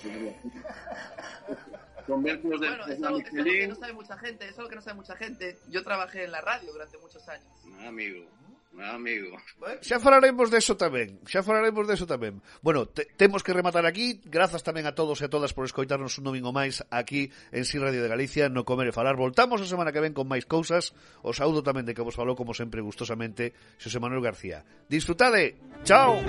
[2.09, 4.75] Convertidos de, bueno, es algo, es algo que no sabe mucha gente, es algo que
[4.75, 5.59] no sabe mucha gente.
[5.69, 7.45] Yo trabajé en la radio durante muchos años.
[7.79, 8.25] Ah, amigo
[8.77, 9.35] Amigo.
[9.81, 12.39] Xa falaremos deso tamén, xa falaremos deso tamén.
[12.61, 14.21] Bueno, te, temos que rematar aquí.
[14.23, 17.83] Grazas tamén a todos e a todas por escoitarnos un domingo máis aquí en Sin
[17.83, 19.19] Radio de Galicia, no Comer e Falar.
[19.19, 20.95] Voltamos a semana que ven con máis cousas.
[21.25, 23.51] Os saúdo tamén de que vos falou, como sempre, gustosamente,
[23.81, 24.63] Xosé Manuel García.
[24.87, 25.59] Disfrutade!
[25.83, 26.21] Chao!